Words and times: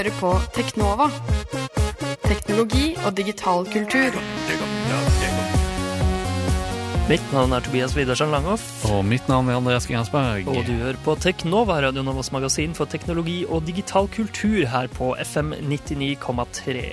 Hører 0.00 0.14
på 0.16 0.28
Teknova. 0.56 1.10
Teknologi 2.24 2.94
og 3.04 3.10
digital 3.18 3.66
kultur. 3.68 4.14
Mitt 7.10 7.26
navn 7.34 7.52
er 7.52 7.66
Tobias 7.66 7.92
Widersen 7.98 8.32
Langhoff. 8.32 8.64
Og 8.88 9.04
mitt 9.04 9.28
navn 9.28 9.50
er 9.52 9.58
Andreas 9.58 9.84
Gensberg. 9.90 10.48
Og 10.48 10.64
du 10.64 10.72
hører 10.78 10.96
på 11.04 11.18
Teknova, 11.20 11.82
Radio 11.84 12.00
Novas 12.06 12.32
magasin 12.32 12.72
for 12.72 12.88
teknologi 12.88 13.42
og 13.44 13.66
digital 13.68 14.08
kultur 14.08 14.64
her 14.72 14.88
på 14.96 15.12
FM 15.20 15.52
99,3. 15.68 16.86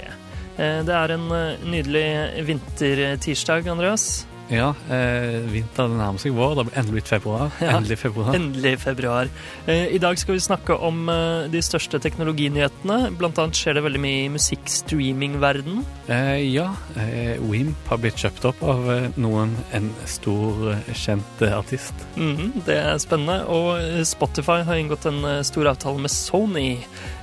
Eh, 0.60 0.84
Det 0.84 1.00
er 1.00 1.16
en 1.16 1.32
eh, 1.32 1.64
nydelig 1.64 2.08
vintertirsdag, 2.52 3.72
Andreas. 3.72 4.26
Ja, 4.48 4.70
eh, 4.88 5.44
vinteren 5.52 5.98
nærmer 6.00 6.22
seg 6.22 6.36
vår. 6.38 6.54
Det 6.56 6.64
er 6.70 6.82
endelig 6.84 7.04
februar. 7.10 7.52
Ja. 7.68 7.74
Endelig 7.76 7.98
februar. 8.00 8.36
Endelig 8.38 8.78
februar. 8.80 9.30
Eh, 9.68 9.88
I 9.96 10.00
dag 10.00 10.18
skal 10.20 10.38
vi 10.38 10.44
snakke 10.44 10.76
om 10.88 11.10
eh, 11.12 11.48
de 11.52 11.60
største 11.66 12.00
teknologinyhetene. 12.00 13.12
Blant 13.20 13.40
annet 13.42 13.60
skjer 13.60 13.76
det 13.76 13.84
veldig 13.84 14.02
mye 14.04 14.22
i 14.23 14.30
musikkstreaming-verden. 14.32 15.82
Eh, 16.08 16.38
ja, 16.54 16.70
eh, 16.96 17.36
Wimp 17.44 17.90
har 17.92 18.00
blitt 18.04 18.22
kjøpt 18.22 18.48
opp 18.48 18.64
av 18.64 18.88
eh, 18.94 19.10
noen, 19.20 19.56
en 19.76 19.90
stor, 20.08 20.70
eh, 20.78 20.94
kjent 20.94 21.44
artist. 21.44 21.58
artist. 21.58 22.06
-hmm, 22.16 22.64
det 22.66 22.78
er 22.78 22.98
spennende. 22.98 23.44
Og 23.52 24.06
Spotify 24.08 24.62
har 24.64 24.76
inngått 24.76 25.06
en 25.06 25.44
stor 25.44 25.68
avtale 25.68 26.00
med 26.00 26.12
Sony. 26.12 26.78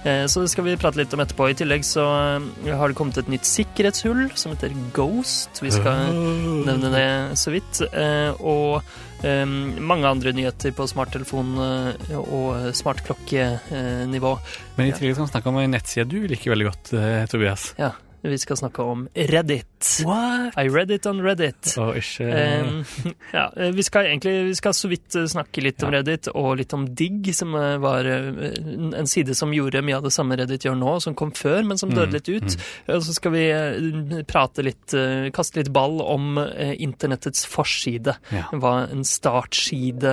Så 0.05 0.41
det 0.41 0.51
skal 0.51 0.65
vi 0.65 0.77
prate 0.77 0.99
litt 0.99 1.15
om 1.15 1.21
etterpå. 1.21 1.49
I 1.49 1.55
tillegg 1.55 1.85
så 1.85 2.05
har 2.67 2.89
det 2.89 2.97
kommet 2.97 3.17
et 3.17 3.29
nytt 3.29 3.47
sikkerhetshull 3.47 4.31
som 4.35 4.53
heter 4.53 4.75
Ghost. 4.93 5.63
Vi 5.63 5.71
skal 5.71 6.13
nevne 6.67 6.91
det 6.93 7.14
så 7.39 7.53
vidt. 7.55 7.81
Eh, 7.93 8.31
Og 8.41 8.83
eh, 9.25 9.45
mange 9.81 10.09
andre 10.11 10.33
nyheter 10.37 10.75
på 10.77 10.87
smarttelefon 10.91 11.55
eh, 11.65 12.17
og 12.21 12.71
smartklokkenivå. 12.77 14.33
Men 14.77 14.89
i 14.89 14.93
tillegg 14.97 15.17
skal 15.17 15.27
vi 15.27 15.33
snakke 15.35 15.53
om 15.53 15.61
en 15.63 15.75
nettside 15.77 16.09
du 16.11 16.19
liker 16.31 16.55
veldig 16.55 16.69
godt, 16.71 16.93
eh, 16.99 17.25
Tobias. 17.31 17.71
Ja, 17.81 17.93
vi 18.29 18.39
skal 18.39 18.57
snakke 18.57 18.83
om 18.83 19.09
Reddit. 19.15 20.01
What? 20.05 20.57
I 20.57 20.69
read 20.69 20.91
it 20.91 21.07
on 21.07 21.21
Reddit. 21.23 21.75
Oh, 21.79 21.93
ikke 21.97 22.25
Um, 22.35 22.85
ja, 23.33 23.53
eh, 23.57 23.71
vi 23.75 23.83
skal 23.83 24.09
egentlig 24.09 24.33
vi 24.49 24.55
skal 24.55 24.75
så 24.75 24.89
vidt 24.89 25.15
eh, 25.17 25.27
snakke 25.31 25.63
litt 25.65 25.83
om 25.85 25.93
Reddit, 25.93 26.29
og 26.35 26.57
litt 26.59 26.73
om 26.77 26.87
Digg, 26.97 27.29
som 27.37 27.55
eh, 27.59 27.77
var 27.83 28.07
en 28.09 29.09
side 29.11 29.35
som 29.37 29.53
gjorde 29.55 29.83
mye 29.85 29.99
av 29.99 30.07
det 30.07 30.13
samme 30.15 30.39
Reddit 30.39 30.67
gjør 30.67 30.79
nå, 30.79 30.97
som 31.05 31.17
kom 31.19 31.33
før, 31.37 31.63
men 31.69 31.81
som 31.81 31.93
døde 31.93 32.05
Mm, 32.05 32.13
litt 32.13 32.29
ut. 32.29 32.55
Og 32.93 33.01
så 33.07 33.15
skal 33.17 33.33
vi 33.33 33.43
prate 34.29 34.63
litt, 34.63 34.93
kaste 35.35 35.63
litt 35.63 35.71
ball 35.73 36.03
om 36.03 36.37
internettets 36.37 37.47
forside. 37.49 38.13
Ja. 38.29 38.45
Hva 38.53 38.75
en 38.93 39.07
startside 39.09 40.13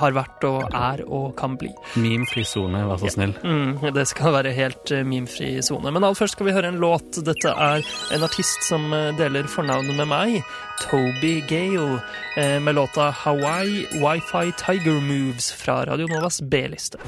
har 0.00 0.16
vært 0.16 0.46
og 0.48 0.72
er 0.72 1.02
og 1.04 1.34
kan 1.38 1.58
bli. 1.60 1.70
Memefri 2.00 2.46
sone, 2.48 2.80
vær 2.88 3.02
så 3.02 3.12
snill. 3.12 3.36
Mm, 3.44 3.92
det 3.94 4.06
skal 4.10 4.34
være 4.38 4.54
helt 4.56 4.94
memefri 5.06 5.52
sone. 5.66 5.92
Men 5.92 6.08
aller 6.08 6.18
først 6.18 6.38
skal 6.38 6.48
vi 6.48 6.56
høre 6.56 6.72
en 6.72 6.80
låt. 6.82 7.20
Dette 7.26 7.45
er 7.52 7.86
en 8.14 8.24
artist 8.26 8.64
som 8.66 8.92
eh, 8.94 9.12
deler 9.18 9.48
fornavnet 9.50 9.96
med 9.98 10.08
meg. 10.10 10.36
Toby 10.82 11.40
Gale 11.48 12.00
eh, 12.36 12.58
med 12.62 12.76
låta 12.78 13.10
Hawaii 13.10 13.86
Wifi 14.02 14.52
Tiger 14.60 15.00
Moves 15.00 15.52
fra 15.52 15.84
Radio 15.88 16.08
Novas 16.10 16.40
B-liste. 16.42 16.98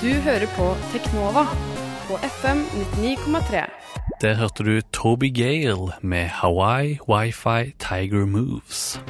Du 0.00 0.10
hører 0.24 0.48
på 0.56 0.72
Teknova 0.92 1.46
på 2.08 2.18
FM 2.40 2.64
99,3. 2.98 3.66
Der 4.20 4.34
hørte 4.34 4.64
du 4.64 4.80
Toby 4.92 5.30
Gale 5.34 5.92
med 6.02 6.28
Hawaii 6.28 6.98
Wifi 7.08 7.72
Tiger 7.78 8.26
Moves. 8.26 9.00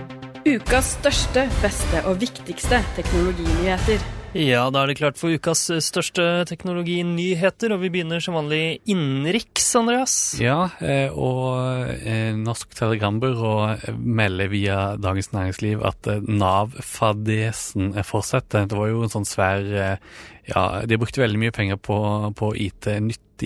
Ukas 0.46 0.96
største, 1.00 1.48
beste 1.62 2.04
og 2.04 2.20
viktigste 2.20 2.84
teknologinyheter. 2.96 4.19
Ja, 4.30 4.68
da 4.70 4.84
er 4.84 4.92
det 4.92 5.00
klart 5.00 5.18
for 5.18 5.34
ukas 5.34 5.64
eh, 5.74 5.80
største 5.82 6.22
teknologinyheter, 6.46 7.72
og 7.74 7.80
vi 7.82 7.90
begynner 7.90 8.22
som 8.22 8.36
vanlig 8.38 8.78
innenriks, 8.86 9.66
Andreas. 9.74 10.14
Ja, 10.38 10.68
eh, 10.78 11.10
og 11.10 11.90
eh, 11.96 12.30
Norsk 12.38 12.76
Telegrambyrå 12.78 13.54
melder 13.98 14.52
via 14.52 14.78
Dagens 15.02 15.32
Næringsliv 15.34 15.82
at 15.82 16.06
Nav-fadesen 16.28 17.96
fortsetter. 18.06 18.70
Det 18.70 18.78
var 18.78 18.92
jo 18.92 19.02
en 19.02 19.14
sånn 19.18 19.26
svær 19.26 19.66
Ja, 20.50 20.62
de 20.86 20.98
brukte 20.98 21.22
veldig 21.22 21.38
mye 21.38 21.54
penger 21.54 21.78
på, 21.82 21.98
på 22.38 22.54
IT, 22.58 22.86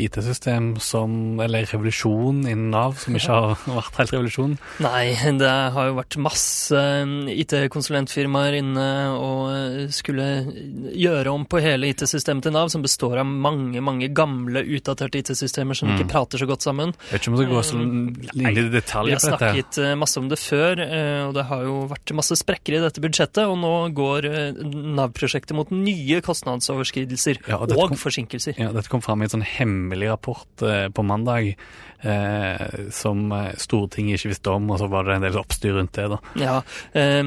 IT-system 0.01 0.75
som 0.83 1.41
Eller 1.45 1.65
revolusjon 1.71 2.43
innen 2.49 2.71
Nav, 2.75 2.97
som 3.03 3.15
ikke 3.17 3.35
har 3.37 3.55
vært 3.79 3.99
helt 4.01 4.13
revolusjon. 4.17 4.57
Nei, 4.85 5.15
det 5.39 5.51
har 5.75 5.89
jo 5.91 5.97
vært 5.99 6.17
masse 6.23 6.75
mm, 7.05 7.29
IT-konsulentfirmaer 7.35 8.57
inne 8.61 8.87
og 9.15 9.53
eh, 9.53 9.77
skulle 9.95 10.27
gjøre 10.95 11.33
om 11.35 11.45
på 11.51 11.61
hele 11.65 11.91
IT-systemet 11.93 12.47
til 12.49 12.55
Nav, 12.57 12.71
som 12.73 12.83
består 12.85 13.21
av 13.23 13.29
mange, 13.29 13.81
mange 13.85 14.09
gamle, 14.15 14.63
utdaterte 14.77 15.21
IT-systemer 15.23 15.77
som 15.79 15.93
ikke 15.95 16.09
prater 16.11 16.41
så 16.43 16.49
godt 16.51 16.65
sammen. 16.67 16.95
Jeg 17.11 17.19
vet 17.19 17.25
ikke 17.27 17.35
om 17.35 17.39
det 17.41 17.49
går 17.53 17.67
så 17.69 17.79
inn 17.81 17.95
i 18.35 18.55
Vi 18.59 18.67
detaljer 18.75 19.19
har 19.19 19.23
på 19.23 19.31
dette. 19.31 19.39
snakket 19.39 19.81
eh, 19.85 19.95
masse 20.01 20.21
om 20.23 20.29
det 20.33 20.41
før, 20.43 20.83
eh, 20.85 21.23
og 21.29 21.35
det 21.39 21.47
har 21.53 21.65
jo 21.69 21.79
vært 21.93 22.15
masse 22.19 22.39
sprekker 22.41 22.79
i 22.79 22.83
dette 22.85 23.03
budsjettet, 23.05 23.45
og 23.47 23.59
nå 23.63 23.75
går 23.95 24.31
Nav-prosjektet 24.65 25.55
mot 25.57 25.71
nye 25.75 26.21
kostnadsoverskridelser 26.25 27.43
Ja, 27.49 27.59
og 27.61 27.71
og 27.75 27.91
kom- 27.93 27.99
forsinkelser. 28.01 28.55
Ja, 28.59 28.71
dette 28.73 28.89
kom 28.93 29.03
fram 29.05 29.23
i 29.23 29.27
en 29.29 29.33
sånn 29.37 29.45
hemmelig 29.45 29.83
rapport 29.93 30.63
eh, 30.63 30.89
på 30.89 31.03
mandag 31.03 31.55
eh, 32.05 32.91
som 32.93 33.33
eh, 33.33 33.53
Stortinget 33.61 34.19
ikke 34.21 34.33
visste 34.33 34.53
om, 34.53 34.69
og 34.71 34.81
så 34.81 34.89
var 34.93 35.07
det 35.09 35.17
en 35.19 35.27
del 35.27 35.39
oppstyr 35.41 35.75
rundt 35.79 35.97
det. 35.97 36.07
da. 36.13 36.19
Ja, 36.41 36.57
eh, 36.93 37.23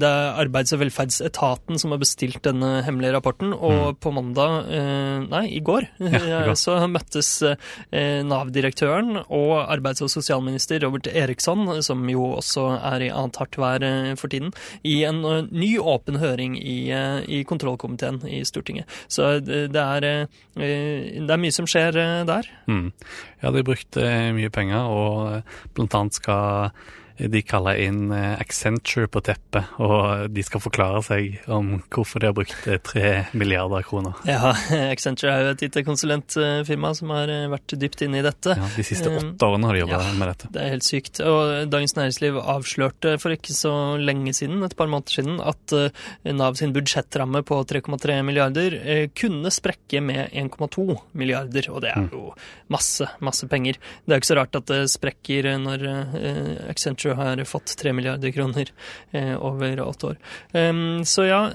det 0.00 0.10
er 0.10 0.40
Arbeids- 0.40 0.74
og 0.76 0.82
velferdsetaten 0.82 1.80
som 1.80 1.94
har 1.94 2.00
bestilt 2.02 2.42
denne 2.44 2.82
hemmelige 2.86 3.14
rapporten, 3.16 3.52
og 3.54 3.98
på 4.00 4.12
mandag, 4.14 4.68
eh, 4.70 5.18
nei, 5.30 5.44
i 5.56 5.60
går, 5.64 5.88
ja, 5.98 6.10
i 6.20 6.32
går. 6.50 6.56
så 6.58 6.76
møttes 6.90 7.30
eh, 7.46 8.20
Nav-direktøren 8.26 9.22
og 9.26 9.54
arbeids- 9.70 10.02
og 10.04 10.12
sosialminister 10.12 10.80
Robert 10.84 11.08
Eriksson, 11.10 11.66
som 11.82 12.04
jo 12.10 12.30
også 12.38 12.66
er 12.92 13.06
i 13.08 13.12
annet 13.12 13.40
hardt 13.40 13.58
vær 13.60 13.84
for 14.20 14.30
tiden, 14.32 14.52
i 14.86 15.00
en 15.08 15.22
ny 15.50 15.72
åpen 15.80 16.18
høring 16.20 16.56
i, 16.58 16.90
i 17.26 17.40
kontrollkomiteen 17.48 18.20
i 18.28 18.42
Stortinget. 18.46 18.88
Så 19.10 19.40
det 19.40 19.68
er, 19.80 20.06
det 20.54 21.30
er 21.30 21.40
mye 21.40 21.54
som 21.54 21.68
skjer 21.70 21.89
eh, 21.98 22.22
der. 22.28 22.48
Mm. 22.70 22.92
Ja, 23.42 23.52
de 23.54 23.64
brukte 23.66 24.06
mye 24.36 24.50
penger, 24.52 24.90
og 24.90 25.34
eh, 25.34 25.58
blant 25.74 25.96
annet 25.98 26.18
skal 26.20 26.70
de 27.28 27.42
kaller 27.44 27.80
inn 27.84 28.10
eh, 28.14 28.40
Accenture 28.40 29.08
på 29.10 29.22
teppet, 29.24 29.68
og 29.82 30.30
de 30.32 30.44
skal 30.46 30.62
forklare 30.62 31.02
seg 31.04 31.50
om 31.50 31.76
hvorfor 31.92 32.22
de 32.22 32.30
har 32.30 32.36
brukt 32.36 32.68
eh, 32.70 32.80
tre 32.84 33.10
milliarder 33.36 33.84
kroner. 33.86 34.16
Ja, 34.28 34.54
Accenture 34.94 35.34
er 35.34 35.44
jo 35.44 35.54
et 35.54 35.64
IT-konsulentfirma 35.68 36.92
som 36.96 37.12
har 37.14 37.32
eh, 37.32 37.48
vært 37.52 37.76
dypt 37.80 38.04
inne 38.06 38.20
i 38.20 38.26
dette. 38.26 38.56
Ja, 38.56 38.70
de 38.76 38.86
siste 38.86 39.08
Um, 39.10 39.32
åtte 39.32 39.46
årene 39.48 39.66
har 39.66 39.74
de 39.74 39.80
jobba 39.80 39.98
ja. 39.98 40.10
med 40.20 40.28
dette. 40.30 40.48
Det 40.54 40.60
er 40.62 40.68
helt 40.76 40.86
sykt. 40.86 41.18
Og 41.26 41.70
Dagens 41.72 41.96
Næringsliv 41.96 42.36
avslørte 42.38 43.16
for 43.18 43.34
ikke 43.34 43.56
så 43.56 43.72
lenge 43.98 44.30
siden, 44.36 44.60
et 44.62 44.76
par 44.78 44.86
måneder 44.92 45.16
siden, 45.16 45.40
at 45.42 45.74
Nav 46.36 46.54
sin 46.60 46.74
budsjettramme 46.76 47.42
på 47.48 47.58
3,3 47.72 48.20
milliarder 48.28 48.76
kunne 49.18 49.50
sprekke 49.50 50.02
med 50.04 50.30
1,2 50.30 50.86
milliarder, 51.18 51.70
og 51.74 51.82
det 51.82 51.90
er 51.90 52.06
jo 52.12 52.30
masse, 52.70 53.08
masse 53.24 53.48
penger. 53.50 53.80
Det 54.04 54.14
er 54.14 54.20
jo 54.20 54.22
ikke 54.22 54.30
så 54.30 54.38
rart 54.38 54.60
at 54.60 54.70
det 54.70 54.80
sprekker 54.92 55.50
når 55.60 55.86
eh, 55.90 56.52
Accenture 57.10 57.40
har 57.40 57.44
fått 57.44 57.76
3 57.76 57.92
milliarder 57.92 58.30
kroner 58.30 58.70
eh, 59.10 59.36
over 59.42 59.80
åtte 59.80 60.06
år. 60.06 60.16
Så 61.04 61.24
ja, 61.24 61.50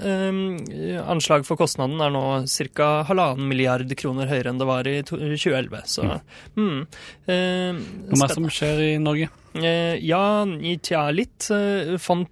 anslag 1.06 1.46
for 1.46 1.56
kostnaden 1.56 2.00
er 2.00 2.10
nå 2.10 2.44
ca. 2.74 3.02
halvannen 3.08 3.48
milliard 3.48 3.96
kroner 3.96 4.26
høyere 4.26 4.50
enn 4.50 4.58
det 4.58 4.68
var 4.68 4.86
i 4.86 5.02
to- 5.02 5.18
2011, 5.18 5.82
så 5.86 6.20
mm. 6.56 6.86
eh, 7.26 7.80
Hva 8.12 8.24
er 8.24 8.28
det 8.28 8.34
som 8.34 8.48
skjer 8.50 8.80
i 8.80 8.92
Norge? 8.98 9.28
Eh, 9.54 9.96
ja, 10.04 10.44
tja, 10.82 11.10
litt. 11.10 11.46
Eh, 11.50 11.96
von 12.06 12.26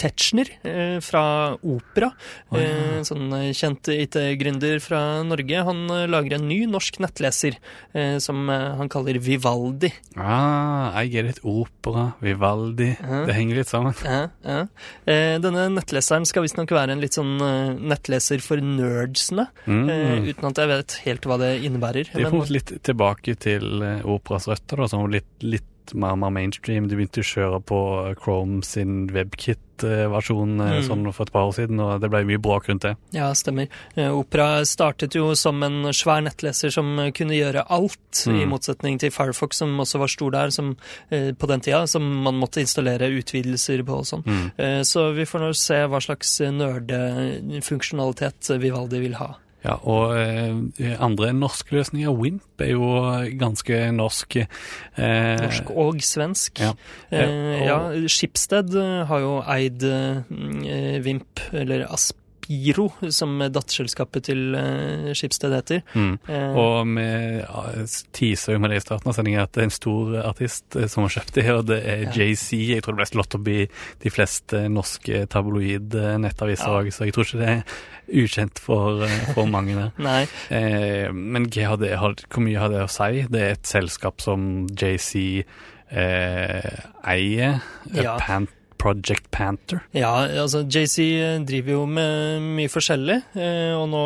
Tetzschner 0.00 0.48
eh, 0.66 0.96
fra 1.04 1.52
Opera, 1.62 2.08
eh, 2.56 3.02
sånn 3.06 3.28
eh, 3.36 3.50
kjent 3.54 3.86
IT-gründer 3.92 4.80
fra 4.82 5.22
Norge, 5.22 5.60
han 5.66 5.84
lager 6.10 6.38
en 6.38 6.48
ny 6.48 6.64
norsk 6.66 6.98
nettleser 7.04 7.54
som 8.22 8.48
han 8.50 8.88
kaller 8.90 9.18
Vivaldi. 9.22 9.90
Ah, 10.16 10.90
I 11.00 11.06
get 11.12 11.28
it. 11.28 11.40
Opera, 11.46 12.12
Vivaldi. 12.22 12.90
Det 12.98 13.34
henger 13.36 13.60
litt 13.60 13.70
sammen. 13.70 13.94
Ja, 14.04 14.28
ja. 14.44 14.64
Denne 15.42 15.68
nettleseren 15.74 16.26
skal 16.28 16.44
visstnok 16.46 16.72
være 16.74 16.94
en 16.96 17.02
litt 17.02 17.16
sånn 17.18 17.36
nettleser 17.90 18.42
for 18.44 18.60
nerdsene, 18.62 19.48
Mm. 19.70 20.26
uten 20.28 20.48
at 20.50 20.58
jeg 20.60 20.68
vet 20.70 20.94
helt 21.04 21.26
hva 21.28 21.38
det 21.38 21.50
innebærer. 21.66 22.10
Det 22.12 22.22
er 22.24 22.30
på 22.30 22.36
en 22.38 22.42
måte 22.42 22.54
litt 22.56 22.72
tilbake 22.86 23.36
til 23.38 23.82
operas 24.04 24.48
røtter, 24.50 24.82
da, 24.82 24.88
som 24.90 25.06
litt, 25.10 25.28
litt, 25.42 25.66
mer, 25.94 26.16
mer 26.16 26.30
mainstream. 26.30 26.88
De 26.88 26.96
begynte 26.96 27.20
å 27.22 27.26
kjøre 27.26 27.60
på 27.64 27.80
Chrome 28.22 28.62
sin 28.64 29.06
WebKit-versjon 29.08 30.60
eh, 30.60 30.80
Mm. 30.80 30.88
sånn 30.88 31.12
for 31.14 31.22
et 31.26 31.32
par 31.32 31.46
år 31.48 31.52
siden, 31.56 31.80
og 31.80 32.00
det 32.00 32.10
ble 32.10 32.24
mye 32.24 32.38
bråk 32.38 32.68
rundt 32.68 32.82
det. 32.82 32.96
Ja, 33.16 33.32
stemmer. 33.32 33.68
Eh, 33.96 34.10
Opera 34.12 34.62
startet 34.64 35.14
jo 35.14 35.34
som 35.34 35.62
en 35.62 35.84
svær 35.92 36.20
nettleser 36.22 36.70
som 36.72 36.98
eh, 36.98 37.10
kunne 37.12 37.34
gjøre 37.38 37.64
alt, 37.68 38.26
i 38.26 38.30
Mm. 38.44 38.48
motsetning 38.50 38.98
til 38.98 39.10
Firefox, 39.10 39.56
som 39.58 39.78
også 39.78 39.98
var 39.98 40.08
stor 40.08 40.30
der 40.30 40.50
som, 40.50 40.76
eh, 41.10 41.32
på 41.32 41.46
den 41.48 41.60
tida, 41.60 41.86
som 41.88 42.02
man 42.22 42.34
måtte 42.34 42.60
installere 42.60 43.08
utvidelser 43.10 43.82
på 43.84 43.94
og 43.98 44.04
sånn. 44.04 44.24
Mm. 44.24 44.50
Eh, 44.58 44.80
så 44.82 45.14
vi 45.14 45.24
får 45.24 45.40
nå 45.40 45.54
se 45.56 45.74
hva 45.86 46.00
slags 46.00 46.40
eh, 46.40 46.50
nerdefunksjonalitet 46.50 48.58
Vivaldi 48.60 49.00
vil 49.00 49.14
ha. 49.14 49.34
Ja, 49.60 49.74
og 49.84 50.14
eh, 50.16 50.94
andre 50.96 51.34
norske 51.36 51.74
løsninger, 51.76 52.14
Wimp 52.16 52.62
er 52.64 52.72
jo 52.72 52.86
ganske 53.40 53.82
norsk. 53.92 54.38
Eh, 54.40 55.34
norsk 55.42 55.74
og 55.74 56.00
svensk. 56.04 56.62
Ja, 56.64 56.72
eh, 57.12 57.26
og, 57.58 57.66
ja 57.68 58.08
Skipsted 58.08 58.72
har 59.10 59.20
jo 59.20 59.36
eid 59.44 59.84
eh, 59.84 61.04
Vimp, 61.04 61.44
eller 61.52 61.84
Asp 61.92 62.16
Giro, 62.50 62.88
som 63.14 63.36
datterselskapet 63.38 64.24
til 64.26 64.56
uh, 64.58 65.10
Schibsted 65.14 65.54
heter. 65.54 65.84
Mm. 65.94 66.16
Uh, 66.26 66.58
og 66.58 66.90
vi 66.96 67.06
ja, 67.38 67.62
teaser 68.16 68.56
jo 68.56 68.62
med 68.62 68.74
det 68.74 68.80
i 68.80 68.84
starten 68.84 69.12
av 69.12 69.16
sendinga 69.16 69.44
at 69.46 69.54
det 69.54 69.62
er 69.62 69.68
en 69.68 69.76
stor 69.76 70.16
artist 70.24 70.78
uh, 70.78 70.88
som 70.90 71.06
har 71.06 71.14
kjøpt 71.14 71.38
det, 71.38 71.46
og 71.54 71.64
det 71.70 71.80
er 71.84 72.04
ja. 72.08 72.12
JC. 72.18 72.58
Jeg 72.72 72.82
tror 72.84 72.96
det 72.96 73.02
ble 73.04 73.08
slått 73.12 73.38
opp 73.38 73.50
i 73.54 73.60
de 74.02 74.12
fleste 74.12 74.64
norske 74.72 75.24
tabloid-nettaviser 75.30 76.76
òg, 76.80 76.90
ja. 76.90 76.96
så 76.96 77.06
jeg 77.06 77.16
tror 77.16 77.28
ikke 77.28 77.42
det 77.44 77.50
er 77.54 77.64
ukjent 78.20 78.62
for, 78.62 79.06
for 79.36 79.50
mange. 79.50 79.90
Nei. 80.10 80.22
men 81.14 81.46
GHD, 81.46 81.92
hvor 81.94 82.42
mye 82.42 82.58
har 82.58 82.72
det 82.72 82.82
å 82.82 82.90
si? 82.90 83.26
Det 83.30 83.44
er 83.44 83.58
et 83.58 83.68
selskap 83.70 84.22
som 84.24 84.66
JC 84.74 85.44
eier. 85.90 87.60
Ja. 87.94 88.18
Pant 88.18 88.50
Project 88.80 89.30
Panther? 89.30 89.82
Ja, 89.92 90.12
altså 90.40 90.62
JC 90.64 91.04
driver 91.44 91.74
jo 91.74 91.82
med 91.90 92.46
mye 92.56 92.70
forskjellig, 92.72 93.18
eh, 93.36 93.72
og 93.76 93.86
nå 93.92 94.04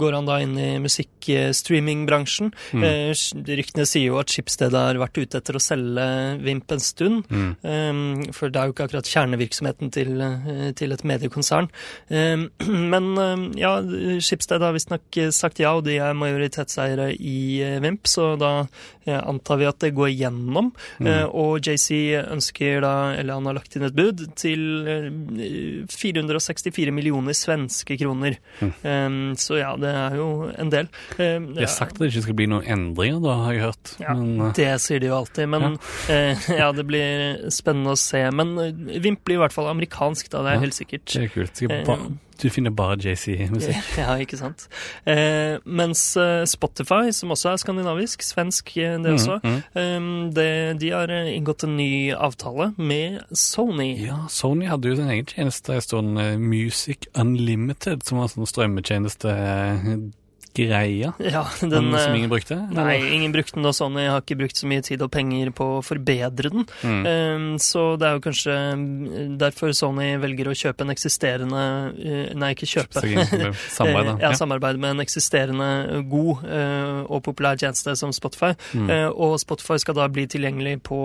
går 0.00 0.16
han 0.18 0.28
da 0.28 0.36
inn 0.44 0.58
i 0.60 0.68
musikkstreamingbransjen. 0.84 2.52
Mm. 2.76 2.84
Eh, 2.84 3.22
ryktene 3.60 3.86
sier 3.88 4.10
jo 4.10 4.18
at 4.20 4.32
Schibsted 4.34 4.76
har 4.76 5.00
vært 5.00 5.20
ute 5.22 5.40
etter 5.40 5.56
å 5.56 5.62
selge 5.62 6.06
Vimp 6.44 6.74
en 6.74 6.84
stund, 6.84 7.30
mm. 7.30 7.52
Eh, 7.64 8.32
for 8.36 8.52
det 8.52 8.60
er 8.60 8.68
jo 8.68 8.74
ikke 8.74 8.88
akkurat 8.88 9.08
kjernevirksomheten 9.08 9.92
til, 9.94 10.20
til 10.76 10.92
et 10.92 11.04
mediekonsern. 11.06 11.70
Men 12.94 13.08
ja, 13.56 13.72
Schibsted 14.20 14.64
har 14.64 14.74
visstnok 14.76 15.20
sagt 15.34 15.62
ja, 15.62 15.72
og 15.76 15.86
de 15.86 15.96
er 16.02 16.16
majoritetseiere 16.18 17.12
i 17.14 17.62
Vimp, 17.84 18.08
så 18.10 18.34
da 18.40 18.52
antar 19.06 19.60
vi 19.60 19.68
at 19.68 19.80
det 19.84 19.94
går 19.96 20.12
gjennom. 20.12 20.72
Mm. 20.98 21.10
Og 21.30 21.64
JC 21.64 22.20
ønsker 22.24 22.82
da, 22.84 22.94
eller 23.16 23.38
han 23.38 23.48
har 23.48 23.58
lagt 23.60 23.76
inn 23.76 23.86
et 23.86 23.93
bud 23.94 24.24
til 24.38 24.62
464 25.90 26.88
eh, 26.88 26.94
millioner 26.94 27.36
svenske 27.36 27.96
kroner. 28.00 28.38
Mm. 28.60 28.72
Um, 28.82 29.18
så 29.40 29.60
ja, 29.60 29.72
det 29.80 29.92
er 29.94 30.18
jo 30.18 30.28
en 30.50 30.72
del. 30.72 30.90
Um, 31.18 31.52
de 31.54 31.64
har 31.64 31.72
sagt 31.72 31.96
at 31.96 32.04
det 32.04 32.10
ikke 32.12 32.26
skal 32.28 32.38
bli 32.40 32.48
noen 32.50 32.68
endringer, 32.76 33.22
da, 33.24 33.38
har 33.46 33.56
jeg 33.56 33.64
hørt. 33.68 33.94
Ja, 34.02 34.16
men, 34.18 34.34
uh, 34.42 34.50
det 34.56 34.70
sier 34.84 35.02
de 35.02 35.10
jo 35.10 35.18
alltid. 35.20 35.50
Men 35.54 35.68
ja. 35.68 35.78
uh, 36.10 36.50
ja. 36.60 36.68
det 36.74 36.86
blir 36.90 37.48
spennende 37.54 37.94
å 37.94 38.00
se. 38.00 38.22
Men 38.34 38.56
Vimp 39.04 39.24
blir 39.26 39.38
i 39.38 39.44
hvert 39.44 39.54
fall 39.54 39.70
amerikansk, 39.72 40.30
da. 40.32 40.44
Det 40.44 40.54
er 40.54 40.60
ja, 40.60 40.66
helt 40.66 40.78
sikkert. 40.78 41.08
Det 41.14 41.26
er 41.28 41.34
kult. 41.34 41.54
Skal 41.54 41.72
du 42.42 42.48
finner 42.50 42.74
bare 42.74 42.96
JC-musikk. 42.98 43.90
Ja, 44.00 44.16
ikke 44.20 44.38
sant. 44.38 44.66
Eh, 45.06 45.60
mens 45.64 46.02
eh, 46.20 46.42
Spotify, 46.50 47.12
som 47.14 47.32
også 47.34 47.52
er 47.52 47.60
skandinavisk, 47.62 48.24
svensk 48.26 48.74
eh, 48.76 48.96
det 48.98 49.12
mm, 49.12 49.18
også, 49.18 49.38
mm, 49.44 49.60
mm. 49.74 50.32
Det, 50.34 50.48
de 50.82 50.90
har 50.94 51.12
eh, 51.14 51.30
inngått 51.36 51.66
en 51.66 51.76
ny 51.78 51.92
avtale 52.14 52.72
med 52.76 53.22
Sony. 53.30 53.92
Ja, 54.06 54.24
Sony 54.32 54.68
hadde 54.70 54.90
jo 54.90 54.98
sin 54.98 55.12
egen 55.14 55.30
tjeneste 55.30 55.78
en 55.78 55.84
stund, 55.84 56.20
Music 56.42 57.08
Unlimited, 57.14 58.04
som 58.06 58.20
var 58.20 58.28
en 58.28 58.36
sånn 58.36 58.50
strømmetjeneste 58.50 59.34
greia 60.54 61.12
ja, 61.18 61.42
den, 61.60 61.70
som 61.70 62.12
eh, 62.12 62.16
ingen 62.18 62.30
brukte? 62.30 62.54
Eller? 62.54 62.86
Nei, 62.86 63.14
ingen 63.16 63.32
brukte 63.34 63.56
den, 63.56 63.66
da 63.66 63.72
Sony 63.74 64.06
har 64.06 64.22
ikke 64.22 64.36
brukt 64.38 64.58
så 64.58 64.68
mye 64.70 64.84
tid 64.86 65.02
og 65.02 65.10
penger 65.14 65.50
på 65.56 65.66
å 65.78 65.82
forbedre 65.84 66.50
den. 66.52 66.66
Mm. 66.86 67.02
Um, 67.06 67.46
så 67.62 67.84
det 68.00 68.08
er 68.08 68.18
jo 68.18 68.22
kanskje 68.24 68.56
mm, 68.78 69.34
derfor 69.40 69.74
Sony 69.76 70.12
velger 70.22 70.50
å 70.50 70.56
kjøpe 70.58 70.86
en 70.86 70.94
eksisterende 70.94 71.64
uh, 71.94 72.30
Nei, 72.38 72.52
ikke 72.54 72.68
kjøpe. 72.70 73.02
samarbeid, 73.78 74.22
ja, 74.22 74.32
samarbeid 74.38 74.78
med 74.80 74.94
en 74.94 75.04
eksisterende 75.04 76.02
god 76.10 76.44
og 76.44 77.20
populær 77.24 77.58
tjeneste 77.60 77.94
som 77.98 78.12
Spotify. 78.14 78.52
Mm. 78.76 78.88
Og 79.10 79.36
Spotify 79.40 79.76
skal 79.80 79.96
da 79.98 80.06
bli 80.12 80.24
tilgjengelig 80.30 80.76
på 80.86 80.98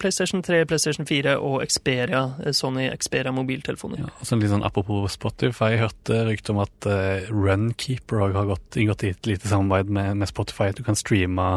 PlayStation 0.00 0.42
3, 0.44 0.62
PlayStation 0.68 1.08
4 1.08 1.36
og 1.44 1.62
Xperia, 1.68 2.22
Sony 2.56 2.88
Xperia 3.00 3.32
mobiltelefoner. 3.34 4.02
Ja, 4.04 4.12
altså 4.18 4.38
litt 4.38 4.52
sånn 4.52 4.64
Apropos 4.66 5.14
Spotify, 5.14 5.72
jeg 5.74 5.84
hørte 5.84 6.20
rykte 6.28 6.54
om 6.54 6.62
at 6.64 6.88
Runkeeper 7.28 8.24
har 8.36 8.47
gått, 8.48 8.76
inngått 8.80 9.04
i 9.06 9.12
et 9.14 9.30
lite 9.30 9.48
samarbeid 9.50 9.92
med, 9.98 10.16
med 10.22 10.30
Spotify. 10.30 10.70
Du 10.76 10.82
kan 10.86 10.98
streame 10.98 11.48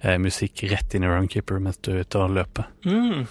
eh, 0.00 0.18
musikk 0.20 0.64
rett 0.70 0.94
inn 0.94 1.06
i 1.06 1.10
Runkeeper 1.10 1.60
mens 1.62 1.80
du 1.82 1.94
er 1.94 2.04
ute 2.04 2.22
og 2.22 2.34
løper. 2.36 2.70
Mm. 2.86 3.26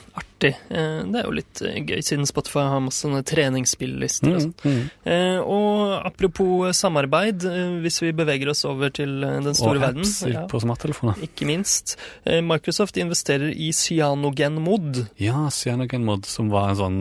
Eh, 0.50 1.00
det 1.10 1.20
er 1.20 1.28
jo 1.28 1.36
litt 1.36 1.62
eh, 1.64 1.80
gøy, 1.82 2.02
siden 2.06 2.28
Spotify 2.30 2.66
har 2.72 2.84
masse 2.84 3.06
sånne 3.06 3.24
treningsspilllister. 3.28 4.30
Mm, 4.30 4.36
og, 4.36 4.44
sånn. 4.44 4.54
mm. 4.64 5.12
eh, 5.14 5.40
og 5.42 5.94
apropos 6.10 6.80
samarbeid, 6.80 7.46
hvis 7.84 8.02
vi 8.04 8.14
beveger 8.18 8.52
oss 8.54 8.64
over 8.70 8.94
til 8.94 9.24
den 9.24 9.58
store 9.58 9.78
og 9.78 9.86
verden. 9.86 10.08
Apps 10.08 10.52
på 10.52 10.64
smarttelefoner. 10.64 11.22
Ikke 11.26 11.48
minst. 11.50 11.96
Microsoft 12.26 12.98
investerer 13.02 13.54
i 13.54 13.72
CyanogenMod. 13.76 15.04
Ja, 15.22 15.48
CyanogenMod, 15.54 16.28
som 16.30 16.52
var 16.54 16.74
en 16.74 16.80
sånn 16.80 17.00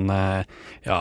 ja, 0.86 1.00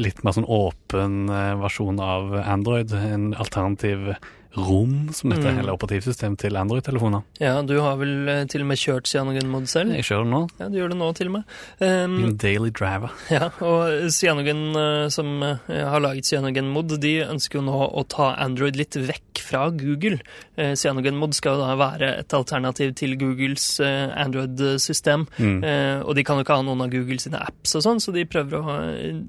litt 0.00 0.22
mer 0.24 0.36
sånn 0.36 0.48
åpen 0.48 1.26
versjon 1.62 2.00
av 2.02 2.34
Android. 2.44 2.92
En 2.96 3.30
alternativ 3.36 4.14
rom, 4.56 5.12
som 5.12 5.32
heter 5.32 5.50
mm. 5.50 5.58
hele 5.60 5.72
operativsystem 5.76 6.36
til 6.40 6.56
Android-telefoner. 6.56 7.24
Ja, 7.42 7.58
du 7.66 7.74
har 7.84 7.98
vel 8.00 8.28
eh, 8.32 8.42
til 8.50 8.64
og 8.64 8.70
med 8.70 8.80
kjørt 8.80 9.10
CyanogenMod 9.10 9.68
selv? 9.70 9.92
Jeg 9.98 10.06
kjører 10.08 10.24
den 10.24 10.32
nå. 10.32 10.42
Ja, 10.60 10.68
du 10.72 10.78
gjør 10.78 10.92
det 10.92 10.98
nå 11.00 11.10
til 11.18 11.30
og 11.30 11.34
med. 11.36 11.54
Um, 11.82 12.16
en 12.30 12.38
daily 12.40 12.72
driver. 12.74 13.12
Ja, 13.36 13.50
og 13.66 14.08
Cyanogen, 14.14 14.62
uh, 14.72 15.08
som 15.12 15.42
uh, 15.44 15.58
har 15.68 16.00
laget 16.00 16.28
CyanogenMod, 16.30 16.96
de 17.02 17.14
ønsker 17.26 17.60
jo 17.60 17.66
nå 17.66 17.76
å 17.76 18.04
ta 18.08 18.30
Android 18.40 18.78
litt 18.80 18.96
vekk 18.96 19.42
fra 19.46 19.66
Google. 19.70 20.18
CyanogenMod 20.56 21.36
skal 21.36 21.54
jo 21.54 21.60
da 21.60 21.74
være 21.78 22.08
et 22.22 22.34
alternativ 22.34 22.94
til 22.98 23.12
Googles 23.20 23.66
Android-system, 23.84 25.26
mm. 25.36 25.60
og 26.02 26.16
de 26.16 26.24
kan 26.26 26.40
jo 26.40 26.46
ikke 26.46 26.56
ha 26.56 26.64
noen 26.66 26.82
av 26.82 26.90
Google 26.90 27.20
sine 27.22 27.38
apps 27.44 27.76
og 27.78 27.84
sånn, 27.84 28.00
så 28.02 28.14
de 28.16 28.24
prøver 28.26 28.56
å 28.56 28.76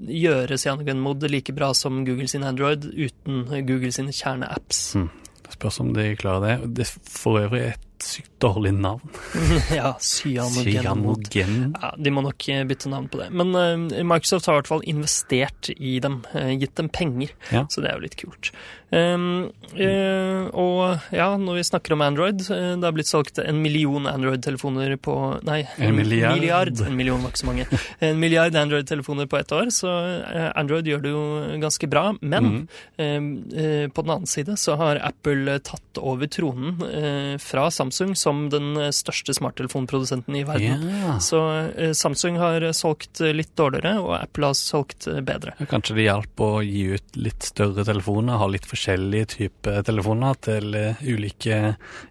gjøre 0.08 0.58
CyanogenMod 0.58 1.28
like 1.30 1.54
bra 1.54 1.74
som 1.78 2.00
Google 2.08 2.32
sin 2.32 2.48
Android 2.48 2.88
uten 2.88 3.44
Google 3.68 3.92
sine 3.94 4.16
kjerneapps. 4.16 4.82
Mm. 4.98 5.12
Spørs 5.58 5.80
om 5.82 5.94
de 5.96 6.12
klarer 6.20 6.44
det. 6.46 6.76
Det 6.78 6.86
er 6.86 7.10
for 7.10 7.40
øvrig 7.42 7.64
et 7.72 7.87
sykt 8.04 8.38
dårlig 8.40 8.74
navn. 8.74 9.10
ja, 9.76 9.98
cyanogen. 10.00 11.76
Ja, 11.82 11.94
de 11.98 12.14
må 12.14 12.22
nok 12.26 12.48
eh, 12.54 12.64
bytte 12.70 12.90
navn 12.92 13.10
på 13.10 13.22
det. 13.22 13.30
Men 13.34 13.56
uh, 13.56 14.04
Microsoft 14.06 14.46
har 14.48 14.58
i 14.58 14.62
hvert 14.62 14.70
fall 14.70 14.86
investert 14.86 15.72
i 15.74 15.98
dem, 16.04 16.22
uh, 16.36 16.52
gitt 16.54 16.76
dem 16.78 16.90
penger, 16.94 17.34
ja. 17.50 17.66
så 17.70 17.82
det 17.82 17.92
er 17.92 17.98
jo 17.98 18.06
litt 18.06 18.18
kult. 18.20 18.52
Um, 18.88 19.50
uh, 19.76 20.48
og 20.56 21.10
ja, 21.12 21.32
når 21.42 21.60
vi 21.60 21.66
snakker 21.68 21.98
om 21.98 22.06
Android, 22.06 22.46
det 22.46 22.86
har 22.86 22.96
blitt 22.96 23.10
solgt 23.10 23.42
en 23.42 23.60
million 23.64 24.06
Android-telefoner 24.08 24.96
på 25.02 25.18
Nei, 25.48 25.64
en, 25.76 25.90
en 25.90 25.98
milliard. 25.98 26.38
milliard. 26.38 26.86
En 26.86 26.96
million 26.96 27.24
var 27.24 27.34
ikke 27.34 27.44
så 27.44 27.50
mange. 27.50 27.68
En 28.08 28.20
milliard 28.22 28.56
Android-telefoner 28.56 29.28
på 29.28 29.40
ett 29.40 29.52
år, 29.52 29.72
så 29.74 29.90
Android 30.56 30.88
gjør 30.88 31.02
det 31.04 31.12
jo 31.12 31.24
ganske 31.62 31.90
bra. 31.90 32.04
Men 32.22 32.68
mm. 32.98 33.90
på 33.92 34.04
den 34.06 34.14
annen 34.14 34.30
side 34.30 34.56
så 34.62 34.76
har 34.80 35.02
Apple 35.04 35.58
tatt 35.66 36.00
over 36.00 36.30
tronen 36.32 36.78
fra 37.42 37.68
Samsung 37.74 37.87
Samsung 37.88 38.16
som 38.16 38.50
den 38.50 38.76
eh, 38.78 38.92
største 38.92 39.34
smarttelefonprodusenten 39.34 40.36
i 40.36 40.44
verden. 40.44 40.84
Yeah. 40.84 41.20
Så 41.24 41.40
eh, 41.78 41.94
Samsung 41.96 42.38
har 42.42 42.66
solgt 42.76 43.22
litt 43.22 43.54
dårligere, 43.56 43.98
og 44.04 44.14
Apple 44.20 44.52
har 44.52 44.58
solgt 44.58 45.08
eh, 45.08 45.22
bedre. 45.26 45.56
Kanskje 45.72 45.96
det 45.98 46.08
hjalp 46.08 46.44
å 46.44 46.50
gi 46.66 46.84
ut 46.98 47.20
litt 47.20 47.48
større 47.48 47.86
telefoner, 47.88 48.40
ha 48.42 48.48
litt 48.52 48.68
forskjellige 48.68 49.30
typer 49.38 49.86
telefoner 49.88 50.36
til 50.44 50.76
ulike 51.08 51.60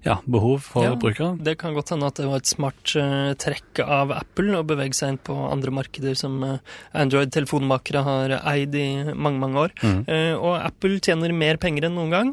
ja, 0.06 0.16
behov 0.24 0.64
for 0.64 0.86
ja, 0.86 0.94
brukere? 0.96 1.34
Det 1.44 1.56
kan 1.60 1.76
godt 1.76 1.92
hende 1.92 2.08
at 2.08 2.20
det 2.20 2.28
var 2.30 2.40
et 2.40 2.50
smart 2.50 2.94
uh, 2.96 3.32
trekk 3.40 3.82
av 3.84 4.14
Apple 4.16 4.56
å 4.56 4.64
bevege 4.66 4.96
seg 4.96 5.14
inn 5.14 5.20
på 5.28 5.36
andre 5.50 5.74
markeder 5.74 6.16
som 6.18 6.38
uh, 6.44 6.56
Android-telefonmakere 6.96 8.04
har 8.06 8.36
eid 8.40 8.76
i 8.78 8.88
mange, 9.12 9.40
mange 9.42 9.66
år. 9.66 9.76
Mm. 9.82 10.00
Uh, 10.08 10.34
og 10.38 10.56
Apple 10.60 11.00
tjener 11.04 11.34
mer 11.36 11.60
penger 11.60 11.88
enn 11.90 11.98
noen 11.98 12.14
gang. 12.14 12.32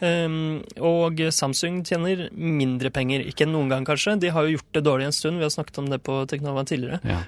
Um, 0.00 0.60
og 0.86 1.20
Samsung 1.34 1.79
tjener 1.86 2.28
mindre 2.34 2.90
penger. 2.94 3.24
Ikke 3.30 3.46
noen 3.48 3.70
gang, 3.72 3.86
kanskje. 3.88 4.16
De 4.22 4.30
har 4.34 4.46
jo 4.46 4.56
gjort 4.56 4.76
det 4.76 4.82
dårlig 4.86 5.08
en 5.08 5.16
stund. 5.16 5.40
Vi 5.40 5.46
har 5.46 5.52
snakket 5.54 5.80
om 5.82 5.90
det 5.90 6.00
på 6.06 6.18
Teknova 6.30 6.64
tidligere. 6.68 7.00
Ja. 7.06 7.20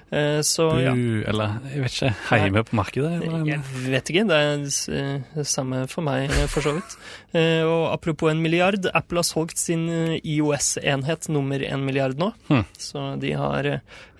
Så, 0.45 0.69
du, 0.77 0.83
ja. 0.83 0.93
Eller 1.31 1.57
jeg 1.71 1.83
vet 1.83 1.97
ikke, 1.97 2.13
heime 2.29 2.63
på 2.67 2.77
markedet? 2.79 3.11
Eller? 3.19 3.45
Jeg 3.49 3.91
vet 3.93 4.13
ikke. 4.13 4.25
Det 4.29 4.39
er 4.39 4.63
det 4.63 5.47
samme 5.49 5.83
for 5.91 6.05
meg, 6.05 6.33
for 6.53 6.65
så 6.65 6.77
vidt. 6.79 6.97
Eh, 7.33 7.63
og 7.65 7.87
apropos 7.89 8.29
en 8.29 8.43
milliard. 8.43 8.85
Apple 8.93 9.23
har 9.23 9.25
solgt 9.25 9.57
sin 9.57 9.87
IOS-enhet 10.21 11.25
nummer 11.33 11.63
én 11.65 11.81
milliard 11.81 12.19
nå. 12.21 12.27
Hmm. 12.45 12.61
Så 12.77 13.15
de 13.17 13.31
har 13.33 13.69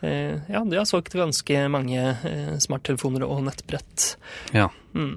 ja, 0.01 0.63
de 0.65 0.79
har 0.79 0.87
solgt 0.89 1.13
ganske 1.13 1.59
mange 1.69 2.01
smarttelefoner 2.65 3.27
og 3.27 3.45
nettbrett. 3.45 4.15
Ja. 4.49 4.71
Mm. 4.93 5.13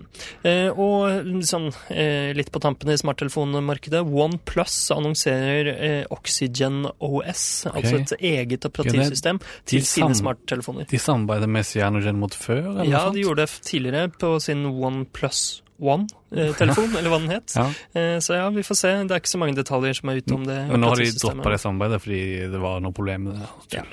Eh, 0.48 0.68
og 0.72 1.28
sånn, 1.46 1.68
eh, 1.92 2.32
litt 2.36 2.50
på 2.52 2.62
tampen 2.64 2.90
i 2.92 2.96
smarttelefonmarkedet, 3.00 4.00
OnePlus 4.06 4.78
annonserer 4.96 5.70
eh, 5.74 6.06
Oxygen 6.14 6.86
OS, 6.98 7.66
okay. 7.68 7.82
altså 7.82 8.00
et 8.00 8.26
eget 8.32 8.66
operativsystem 8.68 9.40
til 9.68 9.84
sine 9.86 10.16
smarttelefoner. 10.16 10.88
De 10.90 11.00
samarbeider 11.00 11.50
med 11.50 11.68
Cyanogen 11.68 12.20
mot 12.22 12.34
før? 12.34 12.82
ja, 12.86 13.06
de 13.12 13.24
gjorde 13.24 13.46
det 13.46 13.60
tidligere 13.66 14.10
på 14.16 14.36
sin 14.42 14.64
OnePlus 14.66 15.62
One-telefon, 15.76 16.94
eller 16.96 17.12
hva 17.12 17.18
den 17.20 17.34
het. 17.34 17.52
Ja. 17.52 17.66
Eh, 17.92 18.16
Så 18.24 18.38
ja, 18.38 18.46
vi 18.50 18.64
får 18.64 18.78
se. 18.80 18.92
Det 19.04 19.12
er 19.12 19.20
ikke 19.20 19.34
så 19.34 19.40
mange 19.42 19.58
detaljer 19.58 19.98
som 19.98 20.08
er 20.08 20.22
ute 20.22 20.32
om 20.34 20.46
det. 20.48 20.56
Men 20.70 20.80
nå 20.80 20.92
har 20.92 21.02
de 21.02 21.10
droppa 21.12 21.52
det 21.52 21.60
samarbeidet 21.60 22.00
fordi 22.06 22.22
det 22.54 22.62
var 22.62 22.80
noe 22.80 22.96
problem 22.96 23.28
med 23.28 23.42
det. 23.42 23.50
Ja. 23.76 23.84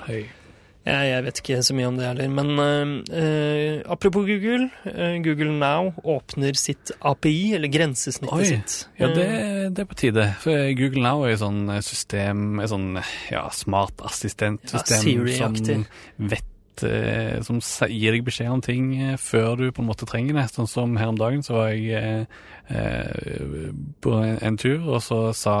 Jeg, 0.84 1.08
jeg 1.08 1.24
vet 1.24 1.38
ikke 1.40 1.58
så 1.64 1.74
mye 1.78 1.86
om 1.88 1.96
det 1.96 2.04
heller. 2.04 2.28
Men 2.28 2.50
eh, 2.60 3.20
eh, 3.20 3.76
apropos 3.88 4.26
Google. 4.28 4.66
eh, 4.90 5.14
Google 5.24 5.54
Now 5.56 5.94
åpner 6.04 6.52
sitt 6.60 6.92
API, 7.00 7.54
eller 7.56 7.72
grensesnittet 7.72 8.36
Oi. 8.36 8.44
sitt. 8.50 8.74
Ja, 9.00 9.08
det, 9.08 9.24
Eh, 9.24 9.70
det 9.72 9.80
er 9.80 9.88
på 9.88 9.96
tide. 9.96 10.26
For 10.42 10.66
Google 10.76 11.00
Now 11.06 11.24
er 11.24 11.32
jo 11.32 11.40
sånn 11.46 11.62
system, 11.82 12.60
et 12.60 12.68
sånn 12.68 12.98
ja, 13.32 13.46
smart 13.56 14.04
assistentsystem 14.04 15.24
Ja, 15.32 15.48
som 15.54 15.86
vet 16.18 16.84
eh, 16.84 17.40
Som 17.46 17.62
gir 17.88 18.12
deg 18.12 18.24
beskjed 18.26 18.50
om 18.52 18.60
ting 18.60 18.92
før 19.16 19.56
du 19.56 19.70
på 19.72 19.80
en 19.80 19.88
måte 19.88 20.04
trenger 20.10 20.36
det. 20.36 20.50
Sånn 20.52 20.68
som 20.68 20.96
her 21.00 21.08
om 21.14 21.16
dagen 21.16 21.40
så 21.46 21.56
var 21.62 21.72
jeg 21.72 22.26
eh, 22.68 23.72
på 24.04 24.16
en, 24.20 24.36
en 24.42 24.60
tur, 24.60 24.84
og 24.84 25.00
så 25.00 25.30
sa 25.32 25.56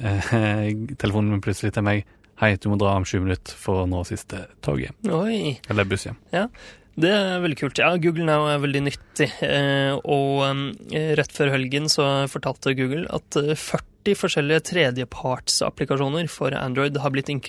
telefonen 1.02 1.34
min 1.36 1.44
plutselig 1.44 1.74
til 1.76 1.84
meg 1.84 2.06
Hei, 2.42 2.54
du 2.58 2.70
må 2.72 2.78
dra 2.80 2.96
om 2.98 3.04
20 3.06 3.26
minutter 3.28 3.58
for 3.58 3.84
å 3.84 3.90
nå 3.90 4.00
siste 4.08 4.46
tog 4.64 4.80
hjem. 4.82 4.96
Oi. 5.14 5.58
Eller 5.70 5.86
buss 5.86 6.08
hjem. 6.08 6.18
Det 6.94 7.10
er 7.10 7.40
veldig 7.42 7.58
kult. 7.58 7.78
Ja, 7.78 7.92
Google 7.98 8.26
Now 8.26 8.46
er 8.50 8.60
veldig 8.62 8.84
nyttig. 8.86 9.28
Eh, 9.42 9.94
og 9.98 10.44
eh, 10.46 11.14
rett 11.18 11.34
før 11.34 11.50
helgen 11.54 11.88
så 11.90 12.06
fortalte 12.30 12.74
Google 12.78 13.06
at 13.14 13.38
eh, 13.40 13.54
40 14.04 14.14
forskjellige 14.20 14.60
tredjepartsapplikasjoner 14.68 16.28
for 16.28 16.52
Android 16.56 16.96
har 17.00 17.10
blitt 17.14 17.28
in 17.32 17.40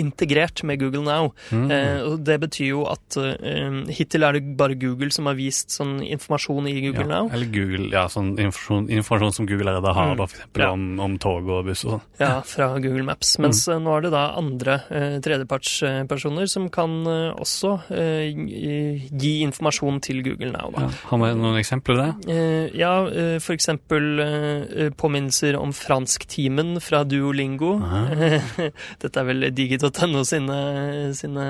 integrert 0.00 0.62
med 0.66 0.80
Google 0.80 1.02
Now. 1.06 1.30
Mm. 1.54 1.70
Eh, 1.70 2.00
og 2.08 2.24
det 2.26 2.38
betyr 2.42 2.66
jo 2.72 2.84
at 2.90 3.16
eh, 3.20 3.78
hittil 3.94 4.24
er 4.26 4.32
det 4.38 4.56
bare 4.58 4.74
Google 4.80 5.10
som 5.14 5.26
har 5.30 5.36
vist 5.38 5.70
sånn 5.74 6.00
informasjon 6.02 6.66
i 6.70 6.74
Google 6.82 7.06
ja, 7.06 7.10
Now. 7.12 7.30
Eller 7.32 7.50
Google, 7.54 7.90
ja, 7.94 8.06
sånn 8.10 8.32
informasjon, 8.36 8.88
informasjon 8.98 9.36
som 9.38 9.46
Google 9.50 9.70
allerede 9.70 9.94
har, 9.96 10.10
Mm. 10.10 10.16
da, 10.18 10.24
eksempel 10.26 10.62
Ja. 10.64 10.70
om, 10.72 11.00
om 11.00 11.18
tog 11.18 11.48
og 11.48 11.64
buss 11.66 11.84
og 11.84 11.92
sånn. 11.94 12.02
Ja, 12.18 12.40
fra 12.42 12.66
Google 12.80 13.04
Maps. 13.06 13.36
Mens 13.38 13.62
mm. 13.68 13.82
nå 13.84 13.96
er 13.96 14.00
det 14.02 14.10
da 14.12 14.24
andre 14.40 14.74
eh, 14.90 15.18
tredjepartspersoner 15.22 16.48
som 16.50 16.68
kan 16.70 17.06
eh, 17.06 17.30
også 17.38 17.74
eh, 17.94 18.32
gi- 18.34 19.42
informasjon 19.46 20.00
til 20.02 20.22
Google 20.26 20.50
Now. 20.52 20.70
Da. 20.74 20.88
Ja. 20.88 20.90
Har 21.12 21.18
vi 21.22 21.30
noen 21.38 21.58
eksempler 21.60 21.96
der? 22.00 22.12
Eh, 22.34 22.70
ja, 22.80 22.90
for 23.40 23.54
eksempel 23.54 24.90
påminnelser 24.98 25.56
om 25.60 25.72
fransktimen 26.00 26.80
fra 26.80 27.04
Duolingo. 27.04 27.74
Dette 29.02 29.20
er 29.20 29.26
vel 29.28 29.48
digi.no 29.52 30.24
sine, 30.24 30.58
sine 31.16 31.46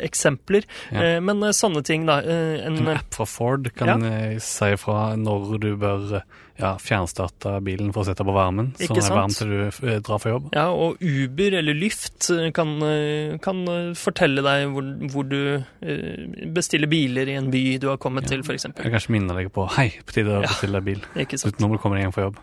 eksempler. 0.00 0.66
Ja. 0.90 1.02
Eh, 1.02 1.20
men 1.24 1.42
eh, 1.44 1.54
sånne 1.56 1.82
ting, 1.84 2.06
da. 2.08 2.20
eh, 2.24 2.64
en, 2.66 2.80
En 2.80 2.94
app 2.96 3.12
fra 3.14 3.26
Ford 3.28 3.68
kan 3.76 4.00
ja. 4.04 4.38
si 4.40 4.72
fra 4.80 5.14
når 5.20 5.58
du 5.60 5.72
bør 5.80 6.22
ja, 6.60 6.76
fjernstarte 6.78 7.56
bilen 7.64 7.92
for 7.92 8.02
å 8.04 8.06
sette 8.10 8.24
på 8.26 8.32
varmen, 8.36 8.72
så 8.76 8.84
Ikke 8.86 9.00
den 9.00 9.10
er 9.10 9.16
varm 9.16 9.34
til 9.34 9.48
du 9.48 9.88
eh, 9.88 9.98
drar 10.00 10.18
for 10.20 10.30
jobb. 10.34 10.50
ja, 10.54 10.66
og 10.70 11.00
Uber 11.00 11.56
eller 11.58 11.74
Lyft 11.74 12.30
eh, 12.30 12.50
kan, 12.52 12.74
eh, 12.82 13.38
kan 13.42 13.64
fortelle 13.96 14.42
deg 14.44 14.68
hvor, 14.74 14.90
hvor 15.10 15.28
du 15.28 15.64
bestiller 16.54 16.86
biler 16.90 17.28
i 17.28 17.36
en 17.38 17.50
by 17.52 17.78
du 17.80 17.88
har 17.88 17.96
kommet 17.98 18.24
Ja. 18.24 18.36
til, 18.36 18.40
f.eks. 18.44 18.64
Jeg 18.76 18.92
kanskje 18.92 19.10
minner 19.16 19.34
deg 19.40 19.50
på 19.52 19.66
Hei, 19.76 19.88
på 20.04 20.12
tide 20.12 20.28
å 20.36 20.42
Ja. 20.42 20.48
bestille 20.48 20.82
bil. 20.84 21.00
Nå 21.16 21.68
må 21.68 21.72
du 21.76 21.78
komme 21.78 21.96
deg 21.96 22.04
hjem 22.06 22.12
fra 22.14 22.22
jobb. 22.28 22.36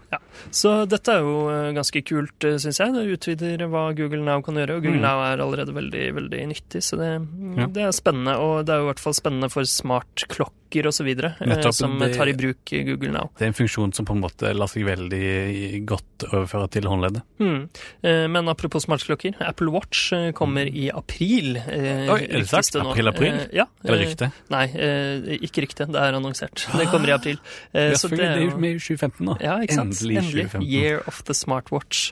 Så 0.52 0.88
dette 0.88 1.08
er 1.10 1.20
jo 1.26 1.74
ganske 1.74 2.02
kult, 2.06 2.40
syns 2.62 2.78
jeg. 2.80 2.94
Det 2.94 3.06
utvider 3.18 3.68
hva 3.68 3.96
Google 3.96 4.24
Now 4.24 4.42
kan 4.42 4.56
gjøre. 4.56 4.78
Og 4.78 4.84
Google 4.84 4.98
Mm. 4.98 5.02
Now 5.02 5.20
er 5.22 5.38
allerede 5.42 5.74
veldig 5.74 6.14
veldig 6.16 6.48
nyttig, 6.48 6.82
så 6.82 6.98
det, 6.98 7.12
Ja. 7.58 7.66
det 7.68 7.84
er 7.84 7.92
spennende. 7.92 8.38
Og 8.40 8.66
det 8.66 8.74
er 8.74 8.80
jo 8.80 8.90
i 8.90 8.94
hvert 8.94 9.00
fall 9.00 9.14
spennende 9.14 9.50
for 9.52 9.62
smartklokker 9.64 10.86
osv. 10.88 11.08
Eh, 11.08 11.72
som 11.72 11.98
det- 12.00 12.16
tar 12.18 12.28
i 12.28 12.34
bruk 12.34 12.58
Google 12.66 13.12
Now. 13.12 13.30
Det 13.38 13.44
er 13.46 13.48
en 13.48 13.54
funksjon 13.54 13.94
som 13.94 14.06
på 14.08 14.16
en 14.16 14.22
måte 14.24 14.54
lar 14.56 14.70
seg 14.72 14.86
veldig 14.88 15.84
godt 15.90 16.26
overføre 16.32 16.70
til 16.74 16.88
håndleddet. 16.90 17.24
Mm. 17.44 17.68
Men 18.34 18.50
apropos 18.52 18.86
smartklokker, 18.88 19.36
Apple 19.44 19.70
Watch 19.74 20.08
eh, 20.16 20.30
kommer 20.38 20.68
i 20.70 20.88
april. 20.94 21.58
eh, 21.60 22.08
Oi, 22.14 22.22
er 22.26 22.42
det 22.42 22.48
sagt? 22.50 22.76
April, 22.80 23.12
april? 23.12 23.34
Eh, 23.44 23.56
Ja. 23.58 23.66
Eller 23.84 24.02
rykte. 24.06 24.30
Nei, 24.54 24.66
ikke 25.48 25.64
rykte. 25.66 25.88
Det 25.92 26.00
er 26.02 26.18
annonsert. 26.18 26.66
Det 26.78 26.88
kommer 26.92 27.12
i 27.12 27.16
april. 27.16 27.38
Ja, 27.74 27.94
så 28.00 28.10
det 28.12 28.24
er 28.26 28.42
jo 28.46 28.58
med 28.60 28.78
i 28.78 28.82
2015 28.82 29.30
da. 29.32 29.36
Ja, 29.44 29.56
ikke 29.64 29.78
sant? 29.78 29.96
Endelig 29.98 30.24
2015. 30.32 30.66
Year 30.68 31.02
of 31.08 31.22
the 31.28 31.36
Smartwatch. 31.38 32.12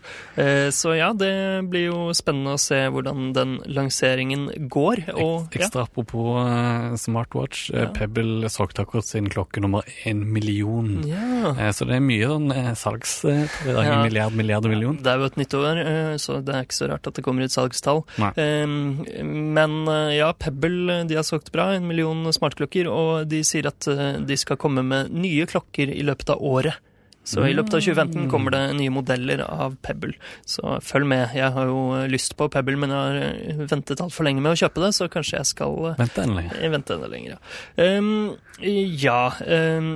Så 0.76 0.96
ja, 0.98 1.12
det 1.18 1.32
blir 1.72 1.88
jo 1.90 2.00
spennende 2.18 2.56
å 2.56 2.62
se 2.62 2.80
hvordan 2.94 3.32
den 3.36 3.58
lanseringen 3.68 4.48
går. 4.72 5.06
Og 5.16 5.50
Ekstra 5.56 5.84
ja, 5.84 5.88
apropos 5.90 7.00
smartwatch. 7.02 7.70
Ja. 7.74 7.88
Pebble 7.96 8.50
akkurat 8.50 9.06
sin 9.08 9.30
klokke 9.32 9.62
nummer 9.64 9.84
én 10.06 10.24
million. 10.26 11.04
ja. 11.08 11.54
Eh, 11.56 11.72
Så 11.86 11.92
det 11.92 11.98
er 12.00 12.02
mye 12.02 12.28
sånn 12.32 12.48
eh, 12.56 12.70
salgs... 12.74 13.12
eh, 13.30 13.44
i 13.70 13.74
Ja. 13.76 14.00
Milliard, 14.02 14.34
milliard 14.34 14.66
og 14.66 14.72
million. 14.74 14.96
Det 14.98 15.12
er 15.12 15.20
jo 15.22 15.28
et 15.30 15.38
nytt 15.38 15.54
år, 15.54 15.82
eh, 15.84 16.16
så 16.18 16.40
det 16.42 16.56
er 16.56 16.66
ikke 16.66 16.78
så 16.80 16.88
rart 16.90 17.06
at 17.12 17.14
det 17.20 17.24
kommer 17.28 17.46
ut 17.46 17.54
salgstall. 17.54 18.02
Eh, 18.34 18.66
Men 18.66 19.76
ja, 20.16 20.32
Pebble 20.34 21.04
de 21.06 21.16
har 21.20 21.28
solgt 21.28 21.52
bra, 21.54 21.70
en 21.76 21.86
million 21.88 22.26
smartklokker, 22.34 22.90
og 22.90 23.28
de 23.30 23.44
sier 23.46 23.70
at 23.70 23.86
de 24.26 24.38
skal 24.42 24.58
komme 24.58 24.82
med 24.82 25.14
nye 25.14 25.46
klokker 25.46 25.94
i 25.94 26.02
løpet 26.02 26.34
av 26.34 26.42
året. 26.42 26.82
Så 27.26 27.42
i 27.50 27.54
løpet 27.58 27.74
av 27.74 27.82
2015 27.82 28.30
kommer 28.30 28.54
det 28.54 28.64
nye 28.78 28.94
modeller 28.94 29.42
av 29.46 29.76
Pebble. 29.82 30.14
Så 30.46 30.78
følg 30.86 31.08
med. 31.10 31.34
Jeg 31.36 31.52
har 31.56 31.66
jo 31.72 31.80
eh, 31.98 32.08
lyst 32.12 32.36
på 32.38 32.48
Pebble, 32.54 32.78
men 32.78 32.94
jeg 32.94 33.00
har 33.02 33.18
eh, 33.26 33.64
ventet 33.72 34.02
altfor 34.06 34.28
lenge 34.30 34.44
med 34.46 34.54
å 34.54 34.60
kjøpe 34.62 34.84
det, 34.86 34.94
så 34.96 35.10
kanskje 35.10 35.40
jeg 35.40 35.50
skal 35.56 35.96
Vente 35.98 36.22
enda 36.24 36.40
lenger. 36.40 36.70
Vente 36.76 36.96
enda 37.00 37.10
lenger, 37.12 37.36
ja. 37.36 37.40
Um, 37.82 38.38
ja. 38.62 39.20
Um, 39.44 39.96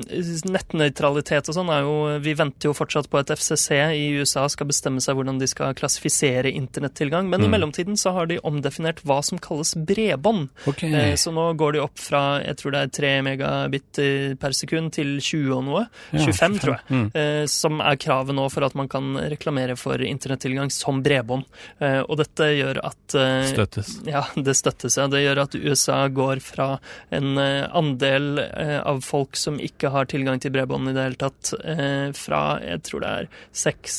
nettnøytralitet 0.52 1.48
og 1.50 1.56
sånn 1.56 1.70
er 1.72 1.86
jo 1.86 1.94
Vi 2.26 2.34
venter 2.38 2.70
jo 2.70 2.74
fortsatt 2.76 3.08
på 3.12 3.20
at 3.22 3.32
FCC 3.32 3.78
i 3.96 4.04
USA 4.20 4.44
skal 4.52 4.68
bestemme 4.70 5.00
seg 5.04 5.16
hvordan 5.18 5.40
de 5.40 5.48
skal 5.50 5.76
klassifisere 5.78 6.52
internettilgang. 6.52 7.30
Men 7.30 7.44
i 7.44 7.48
Mm. 7.48 7.52
mellomtiden 7.56 7.98
så 7.98 8.12
har 8.14 8.26
de 8.28 8.40
omdefinert 8.44 9.02
hva 9.06 9.22
som 9.24 9.40
kalles 9.40 9.76
bredbånd. 9.76 10.50
Okay. 10.68 10.92
Uh, 10.92 11.16
Så 11.16 11.32
nå 11.34 11.54
går 11.58 11.74
de 11.74 11.80
opp 11.84 11.98
fra 12.00 12.42
jeg 12.44 12.58
tror 12.58 12.72
det 12.72 12.80
er 12.82 12.92
3 13.00 13.22
megabit 13.24 14.00
eh, 14.00 14.36
per 14.40 14.52
sekund 14.52 14.92
til 14.94 15.20
20 15.20 15.52
og 15.58 15.64
noe. 15.66 15.88
Ja, 16.14 16.20
25, 16.26 16.60
tror 16.60 16.76
jeg. 16.78 16.84
Mm. 16.90 17.12
Eh, 17.20 17.46
som 17.52 17.82
er 17.84 17.98
kravet 18.00 18.36
nå 18.38 18.46
for 18.54 18.66
at 18.68 18.76
man 18.80 18.90
kan 18.92 19.12
reklamere 19.32 19.76
for 19.80 20.02
internettilgang 20.06 20.72
som 20.74 21.02
bredbånd. 21.06 21.46
Eh, 21.84 22.00
og 22.06 22.20
dette 22.22 22.48
gjør 22.56 22.80
at 22.88 23.16
eh, 23.20 23.44
Støttes. 23.52 23.94
ja, 24.08 24.24
det 24.48 24.56
støttes. 24.60 24.98
Ja. 25.00 25.08
Det 25.12 25.24
gjør 25.26 25.44
at 25.46 25.58
USA 25.60 26.00
går 26.14 26.42
fra 26.46 26.70
en 27.16 27.36
andel 27.40 28.40
av 28.40 29.02
folk 29.06 29.38
som 29.40 29.58
ikke 29.62 29.92
har 29.94 30.08
tilgang 30.12 30.40
til 30.42 30.54
bredbånd 30.56 30.92
i 30.92 30.94
det 30.96 31.06
hele 31.08 31.20
tatt, 31.20 31.52
eh, 31.64 32.10
fra 32.18 32.42
jeg 32.64 32.82
tror 32.88 33.04
det 33.04 33.10
er 33.10 33.30
6 33.56 33.98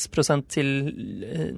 til 0.51 0.69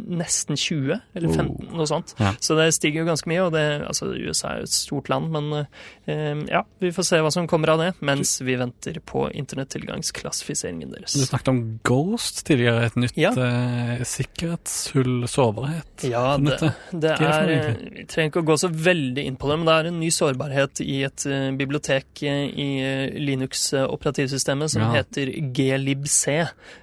nesten 0.07 0.57
20, 0.59 0.99
eller 1.15 1.29
15, 1.29 1.53
Oh. 1.53 1.75
noe 1.77 1.87
sånt. 1.89 2.13
Ja. 2.19 2.31
Så 2.41 2.55
det 2.57 2.69
stiger 2.75 3.03
jo 3.03 3.09
ganske 3.09 3.29
mye, 3.29 3.43
og 3.45 3.51
det, 3.53 3.63
altså, 3.87 4.07
USA 4.17 4.53
er 4.55 4.63
jo 4.63 4.67
et 4.69 4.73
stort 4.73 5.09
land, 5.11 5.29
men 5.33 5.65
eh, 6.07 6.43
ja, 6.49 6.63
vi 6.81 6.91
får 6.95 7.07
se 7.07 7.19
hva 7.23 7.31
som 7.33 7.47
kommer 7.51 7.73
av 7.75 7.81
det, 7.83 7.91
mens 8.01 8.35
vi 8.41 8.55
venter 8.59 8.97
på 9.05 9.27
internettilgangsklassifiseringen 9.31 10.91
deres. 10.93 11.13
Du 11.17 11.25
snakket 11.27 11.51
om 11.52 11.52
Ghost 11.83 12.45
tidligere, 12.47 12.85
et 12.85 12.95
nytt 12.95 13.17
Ja. 13.17 13.31
eh, 13.31 14.03
sikkerhetshull, 14.03 15.27
sårbarhet. 15.27 16.03
Ja, 16.09 16.37
det, 16.37 16.73
det 16.91 17.11
er 17.11 17.47
det 17.47 17.59
for 17.63 17.89
Vi 17.93 18.05
trenger 18.11 18.29
ikke 18.31 18.43
å 18.43 18.47
gå 18.51 18.57
så 18.59 18.69
veldig 18.69 19.25
inn 19.25 19.35
på 19.37 19.47
det, 19.49 19.57
men 19.59 19.65
det 19.69 19.73
er 19.79 19.87
en 19.91 19.99
ny 19.99 20.09
sårbarhet 20.11 20.81
i 20.85 21.03
et 21.07 21.25
uh, 21.29 21.51
bibliotek 21.57 22.23
eh, 22.23 22.45
i 22.49 22.67
eh, 22.83 23.19
Linux-operativsystemet 23.19 24.69
som 24.73 24.81
Ja. 24.81 24.91
heter 25.01 25.31
glibc. 25.53 26.23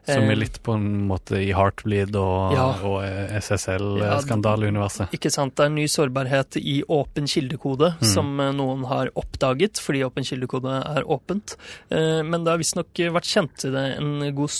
Som 0.06 0.22
Eh, 0.24 0.30
er 0.30 0.36
litt 0.36 0.62
på 0.62 0.74
en 0.74 1.06
måte 1.08 1.36
i 1.40 1.52
Heartbleed 1.52 2.14
og, 2.16 2.52
Ja. 2.54 2.68
og 2.82 3.04
eh, 3.04 3.36
SSL-skandaleuniverset. 3.40 5.10
Ikke 5.12 5.30
sant, 5.30 5.54
Det 5.56 5.64
er 5.64 5.66
en 5.66 5.74
ny 5.74 5.86
sårbarhet 5.86 6.56
i 6.56 6.82
åpen 6.88 7.26
kildekode 7.26 7.94
Mm. 8.00 8.04
som 8.14 8.40
eh, 8.40 8.52
noen 8.52 8.84
har 8.86 9.08
oppdaget, 9.16 9.78
fordi 9.80 10.02
åpen 10.04 10.24
kildekode 10.24 10.70
er 10.96 11.02
åpent. 11.04 11.56
Uh, 11.90 12.22
Men 12.22 12.44
det 12.44 12.50
har 12.50 12.58
visstnok 12.58 12.92
vært 12.94 13.24
kjent 13.26 13.64
i 13.64 13.70
det 13.70 13.98
en 13.98 14.34
god 14.34 14.48
stund, 14.50 14.59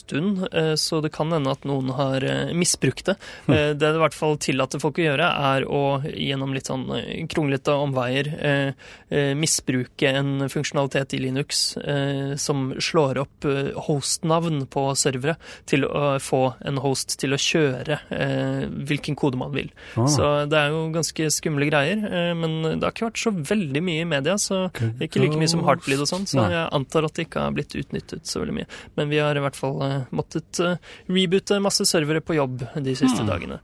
eh, 0.52 0.74
så 0.74 1.00
det 1.00 1.12
kan 1.12 1.32
hende 1.32 1.50
at 1.52 1.64
noen 1.68 1.90
har 1.96 2.24
eh, 2.24 2.52
misbrukt 2.56 3.06
det. 3.06 3.16
Mm. 3.46 3.54
Eh, 3.54 3.68
Det 3.74 3.90
det 3.90 3.96
i 3.96 4.02
hvert 4.02 4.14
fall 4.14 4.36
tillater 4.38 4.80
folk 4.80 4.98
å 5.00 5.04
gjøre, 5.04 5.26
er 5.54 5.64
å 5.66 5.82
gjennom 6.06 6.52
litt 6.54 6.68
sånn 6.70 6.86
kronglete 7.30 7.72
omveier 7.74 8.28
misbruke 9.34 10.08
en 10.14 10.48
funksjonalitet 10.50 11.14
i 11.16 11.20
Linux 11.24 11.62
som 12.40 12.60
slår 12.78 13.18
opp 13.18 13.46
hostnavn 13.88 14.62
på 14.70 14.84
servere 14.98 15.34
til 15.66 15.84
å 15.88 16.18
få 16.22 16.42
en 16.66 16.78
host 16.82 17.16
til 17.20 17.34
å 17.34 17.40
kjøre 17.40 17.98
hvilken 18.86 19.18
kode 19.18 19.40
man 19.40 19.52
vil. 19.54 19.72
Ah. 19.96 20.06
Så 20.10 20.28
det 20.50 20.60
er 20.60 20.70
jo 20.74 20.84
ganske 20.94 21.30
skumle 21.34 21.66
greier, 21.70 22.04
men 22.38 22.60
det 22.78 22.84
har 22.84 22.94
ikke 22.94 23.08
vært 23.10 23.24
så 23.24 23.34
veldig 23.34 23.82
mye 23.88 24.04
i 24.04 24.08
media, 24.14 24.38
så 24.38 24.68
ikke 25.02 25.24
like 25.24 25.40
mye 25.40 25.50
som 25.50 25.64
Heartbleed 25.66 26.04
og 26.04 26.10
sånn, 26.10 26.28
så 26.30 26.46
jeg 26.46 26.66
antar 26.76 27.08
at 27.08 27.18
det 27.18 27.26
ikke 27.28 27.46
har 27.48 27.56
blitt 27.56 27.74
utnyttet 27.78 28.30
så 28.30 28.44
veldig 28.44 28.58
mye. 28.60 28.70
Men 28.98 29.10
vi 29.10 29.18
har 29.22 29.36
i 29.36 29.42
hvert 29.44 29.58
fall 29.58 29.82
måttet 30.14 30.60
eh, 30.64 30.76
reboote 31.10 31.60
masse 31.62 31.86
servere 31.88 32.22
på 32.24 32.36
jobb 32.38 32.64
de 32.74 32.94
siste 32.98 33.24
mm. 33.24 33.30
dagene. 33.30 33.60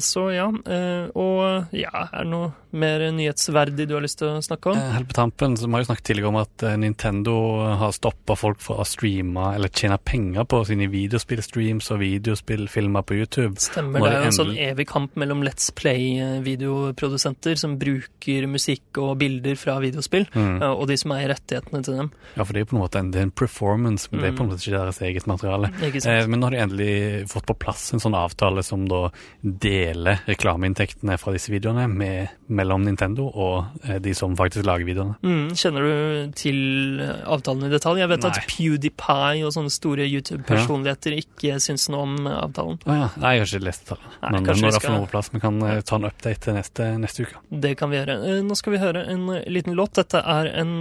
Så 0.00 0.28
ja. 0.32 0.46
Uh, 0.48 1.10
og 1.18 1.74
ja, 1.76 2.06
er 2.06 2.24
det 2.24 2.30
noe 2.30 2.52
mer 2.74 3.02
nyhetsverdig 3.14 3.86
du 3.88 3.94
har 3.96 4.04
lyst 4.04 4.18
til 4.20 4.32
å 4.32 4.42
snakke 4.42 4.72
om? 4.72 4.78
Eh, 4.78 4.94
helt 4.96 5.10
på 5.10 5.16
tampen 5.16 5.56
så 5.56 5.68
Vi 5.68 5.76
har 5.76 5.84
jo 5.84 5.88
snakket 5.88 6.08
tidligere 6.08 6.30
om 6.32 6.38
at 6.40 6.64
eh, 6.66 6.76
Nintendo 6.80 7.34
har 7.78 7.94
stoppa 7.94 8.36
folk 8.38 8.62
fra 8.64 8.80
å 8.82 8.86
streame 8.88 9.52
eller 9.54 9.70
tjene 9.70 9.98
penger 10.02 10.46
på 10.50 10.60
sine 10.68 10.88
videospillstreams 10.90 11.90
og 11.94 12.00
videospillfilmer 12.02 13.06
på 13.06 13.18
YouTube. 13.20 13.54
Stemmer, 13.62 14.02
det 14.02 14.10
er 14.10 14.26
jo 14.26 14.32
en 14.32 14.38
sånn 14.38 14.54
evig 14.66 14.88
kamp 14.90 15.14
mellom 15.20 15.44
Let's 15.46 15.70
Play-videoprodusenter 15.78 17.60
som 17.60 17.76
bruker 17.80 18.48
musikk 18.50 19.00
og 19.02 19.14
bilder 19.22 19.58
fra 19.60 19.76
videospill, 19.82 20.26
mm. 20.34 20.58
og 20.72 20.86
de 20.90 20.98
som 21.00 21.14
eier 21.14 21.30
rettighetene 21.34 21.82
til 21.86 22.00
dem. 22.00 22.10
Ja, 22.34 22.42
for 22.42 22.54
det 22.54 22.64
er 22.64 22.70
på 22.70 22.78
en 22.78 22.82
måte 22.82 23.02
en, 23.02 23.12
det 23.14 23.22
er 23.22 23.28
en 23.28 23.34
performance, 23.34 24.10
men 24.10 24.18
mm. 24.18 24.24
det 24.24 24.30
er 24.30 24.36
på 24.38 24.44
en 24.44 24.50
måte 24.50 24.62
ikke 24.64 24.76
deres 24.76 25.00
eget 25.04 25.30
materiale. 25.30 25.70
Eh, 25.84 26.26
men 26.26 26.40
nå 26.40 26.50
har 26.50 26.56
de 26.56 26.62
endelig 26.64 26.94
fått 27.30 27.46
på 27.48 27.58
plass 27.66 27.86
en 27.94 28.02
sånn 28.02 28.18
avtale 28.18 28.64
som 28.66 28.88
da 28.90 29.06
deler 29.44 30.22
reklameinntektene 30.24 31.16
fra 31.20 31.32
disse 31.34 31.52
videoene 31.52 31.84
med, 31.90 32.32
mellom 32.48 32.84
Nintendo 32.86 33.26
og 33.28 33.84
eh, 33.84 33.98
de 34.02 34.14
som 34.16 34.32
faktisk 34.38 34.64
lager 34.66 34.86
videoene. 34.88 35.16
Mm. 35.20 35.52
Kjenner 35.58 35.84
du 35.84 36.32
til 36.38 37.02
avtalen 37.02 37.68
i 37.68 37.72
detalj? 37.72 38.00
Jeg 38.00 38.10
vet 38.14 38.24
Nei. 38.24 38.30
at 38.32 38.48
PewDiePie 38.48 39.44
og 39.44 39.52
sånne 39.56 39.72
store 39.74 40.06
YouTube-personligheter 40.08 41.16
ja. 41.16 41.24
ikke 41.24 41.58
syns 41.62 41.86
noe 41.92 42.06
om 42.06 42.28
avtalen. 42.30 42.80
Ah, 42.86 43.02
ja. 43.02 43.08
Nei, 43.20 43.34
jeg 43.36 43.44
har 43.44 43.52
ikke 43.52 43.68
lest 43.68 43.92
det. 43.92 43.98
Men 44.22 44.38
når 44.40 44.62
det 44.62 44.70
er 44.80 44.94
noe 44.94 45.04
på 45.04 45.10
plass, 45.12 45.30
vi 45.34 45.42
kan 45.44 45.60
eh, 45.68 45.80
ta 45.84 46.00
en 46.00 46.08
update 46.08 46.56
neste, 46.56 46.88
neste 47.04 47.28
uke. 47.28 47.44
Det 47.66 47.74
kan 47.80 47.92
vi 47.92 48.00
gjøre. 48.00 48.18
Eh, 48.30 48.40
nå 48.48 48.58
skal 48.60 48.76
vi 48.76 48.82
høre 48.82 49.04
en 49.12 49.26
liten 49.44 49.76
låt. 49.76 49.96
Dette 50.00 50.24
er 50.24 50.50
en 50.62 50.72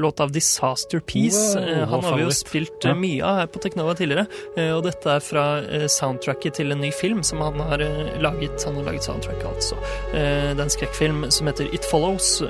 låt 0.00 0.22
av 0.22 0.30
Disaster 0.32 1.02
Peace. 1.02 1.58
Wow, 1.58 1.88
Han 1.90 2.06
har 2.06 2.20
vi 2.20 2.28
jo 2.28 2.34
spilt 2.34 2.86
ja. 2.86 2.94
mye 2.98 3.26
av 3.26 3.42
her 3.42 3.50
på 3.50 3.60
Teknova 3.64 3.96
tidligere, 3.98 4.26
og 4.74 4.84
dette 4.86 5.10
er 5.10 5.22
fra 5.24 5.44
soundtracket 5.90 6.60
til 6.60 6.72
en 6.74 6.80
ny 6.80 6.90
film 6.94 7.22
som 7.26 7.42
han 7.44 7.60
har 7.68 7.82
laget. 8.22 8.64
Han 8.64 8.80
har 8.80 8.88
laget 8.90 9.04
soundtrack, 9.06 9.44
altså. 9.48 9.78
Det 10.12 10.58
er 10.58 10.64
en 10.64 10.72
skrekkfilm 10.72 11.28
som 11.34 11.50
heter 11.50 11.70
It 11.74 11.86
Follows, 11.90 12.40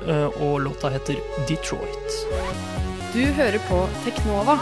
og 0.41 0.61
låta 0.65 0.93
heter 0.95 1.21
Detroit. 1.49 2.19
Du 3.15 3.23
hører 3.39 3.61
på 3.69 3.85
Teknova 4.05 4.59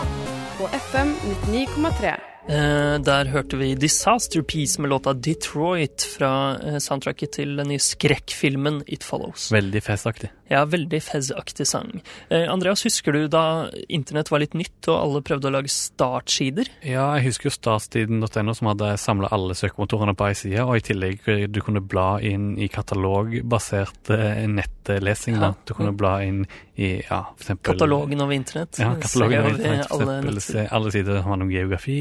på 0.59 0.69
FM 0.77 1.15
99,3. 1.49 2.17
Eh, 2.49 2.99
der 2.99 3.29
hørte 3.31 3.57
vi 3.57 3.75
Disaster 3.79 4.43
Piece 4.43 4.81
med 4.81 4.91
låta 4.91 5.13
Detroit 5.15 6.03
fra 6.17 6.59
eh, 6.59 6.79
soundtracket 6.83 7.37
til 7.39 7.55
den 7.57 7.71
nye 7.71 7.83
skrekkfilmen 7.83 8.81
It 8.87 9.07
Follows. 9.07 9.53
Veldig 9.55 9.83
Fez-aktig. 9.87 10.33
Ja, 10.53 10.63
veldig 10.69 11.01
Fez-aktig 11.01 11.67
sang. 11.69 12.03
Eh, 12.29 12.45
Andreas, 12.53 12.85
husker 12.85 13.17
du 13.17 13.25
da 13.33 13.71
internett 13.89 14.31
var 14.33 14.43
litt 14.43 14.57
nytt 14.59 14.89
og 14.93 14.99
alle 14.99 15.23
prøvde 15.25 15.49
å 15.49 15.55
lage 15.55 15.73
startsider? 15.73 16.69
Ja, 16.85 17.07
jeg 17.17 17.31
husker 17.31 17.49
jo 17.49 17.55
startstiden.no 17.57 18.57
som 18.59 18.69
hadde 18.73 18.93
samla 19.01 19.33
alle 19.33 19.57
søkemotorene 19.57 20.15
på 20.19 20.29
ei 20.29 20.37
side, 20.39 20.67
og 20.67 20.77
i 20.77 20.85
tillegg 20.85 21.25
du 21.53 21.61
kunne 21.65 21.81
bla 21.81 22.19
inn 22.21 22.53
i 22.61 22.69
katalogbasert 22.73 24.13
nettlesing. 24.53 25.41
Ja. 25.41 25.55
Du 25.65 25.75
kunne 25.79 25.95
bla 25.97 26.19
inn 26.27 26.45
i 26.77 26.99
ja, 27.01 27.25
for 27.33 27.47
eksempel 27.47 27.73
Katalogen 27.73 28.21
over 28.25 28.37
internett. 28.37 28.77
Ja, 28.81 28.93
katalogen 29.01 29.41
over 29.41 29.57
internett. 29.57 29.89
For 29.89 30.05
eksempel 30.05 30.69
alle 30.73 30.95
sider 30.95 31.25
har 31.25 31.43
om 31.43 31.51
geografi 31.53 32.01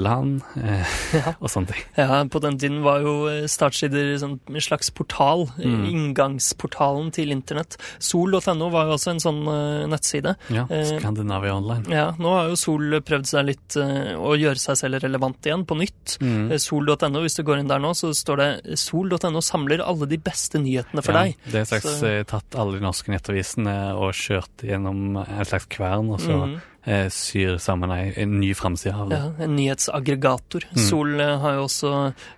land 0.00 0.40
eh, 0.56 0.92
ja. 1.16 1.34
og 1.42 1.50
sånne 1.52 1.72
ting. 1.72 1.84
Ja, 1.98 2.22
på 2.30 2.40
den 2.42 2.58
tiden 2.60 2.80
var 2.84 3.02
jo 3.04 3.14
eh, 3.30 3.44
startsider 3.50 4.14
sånn, 4.20 4.38
en 4.48 4.64
slags 4.64 4.92
portal. 4.94 5.46
Mm. 5.60 5.84
Inngangsportalen 5.90 7.10
til 7.14 7.34
internett. 7.34 7.76
Sol.no 8.02 8.70
var 8.72 8.88
jo 8.88 8.96
også 8.96 9.12
en 9.14 9.22
sånn 9.22 9.42
uh, 9.48 9.84
nettside. 9.90 10.34
Ja, 10.52 10.64
Skandinavia 10.88 11.56
Online. 11.58 11.86
Ja, 11.92 12.06
nå 12.20 12.34
har 12.36 12.50
jo 12.50 12.58
Sol 12.60 12.98
prøvd 13.04 13.28
seg 13.28 13.48
litt 13.50 13.78
uh, 13.80 14.14
å 14.16 14.34
gjøre 14.38 14.60
seg 14.62 14.80
selv 14.80 15.02
relevant 15.04 15.48
igjen, 15.48 15.66
på 15.68 15.78
nytt. 15.78 16.16
Mm. 16.24 16.54
Sol.no, 16.62 17.24
hvis 17.24 17.38
du 17.38 17.44
går 17.46 17.62
inn 17.62 17.70
der 17.70 17.82
nå, 17.82 17.92
så 17.98 18.12
står 18.16 18.42
det 18.42 18.50
Sol.no 18.80 19.44
samler 19.44 19.84
alle 19.84 20.08
de 20.10 20.20
beste 20.22 20.60
nyhetene 20.62 21.04
for 21.04 21.16
ja, 21.16 21.28
deg. 21.28 21.52
Det 21.52 21.62
er 21.62 21.70
slags 21.74 22.00
så... 22.00 22.12
tatt 22.28 22.58
alle 22.58 22.78
de 22.78 22.84
norske 22.84 23.12
nettavisene 23.12 23.78
og 23.98 24.12
kjørt 24.16 24.66
gjennom 24.66 25.20
en 25.22 25.48
slags 25.48 25.68
kvern, 25.72 26.12
og 26.14 26.22
så 26.22 26.44
mm 26.44 26.60
eh, 26.84 27.08
syr 27.12 27.58
sammen 27.62 27.92
ei, 27.94 28.12
en 28.20 28.38
ny 28.40 28.52
framside 28.58 28.94
av 28.96 29.10
det. 29.10 29.18
Ja, 29.20 29.30
en 29.44 29.54
nyhetsaggregator. 29.56 30.66
Mm. 30.72 30.80
Sol 30.86 31.20
eh, 31.22 31.34
har 31.42 31.56
jo 31.58 31.66
også 31.66 31.92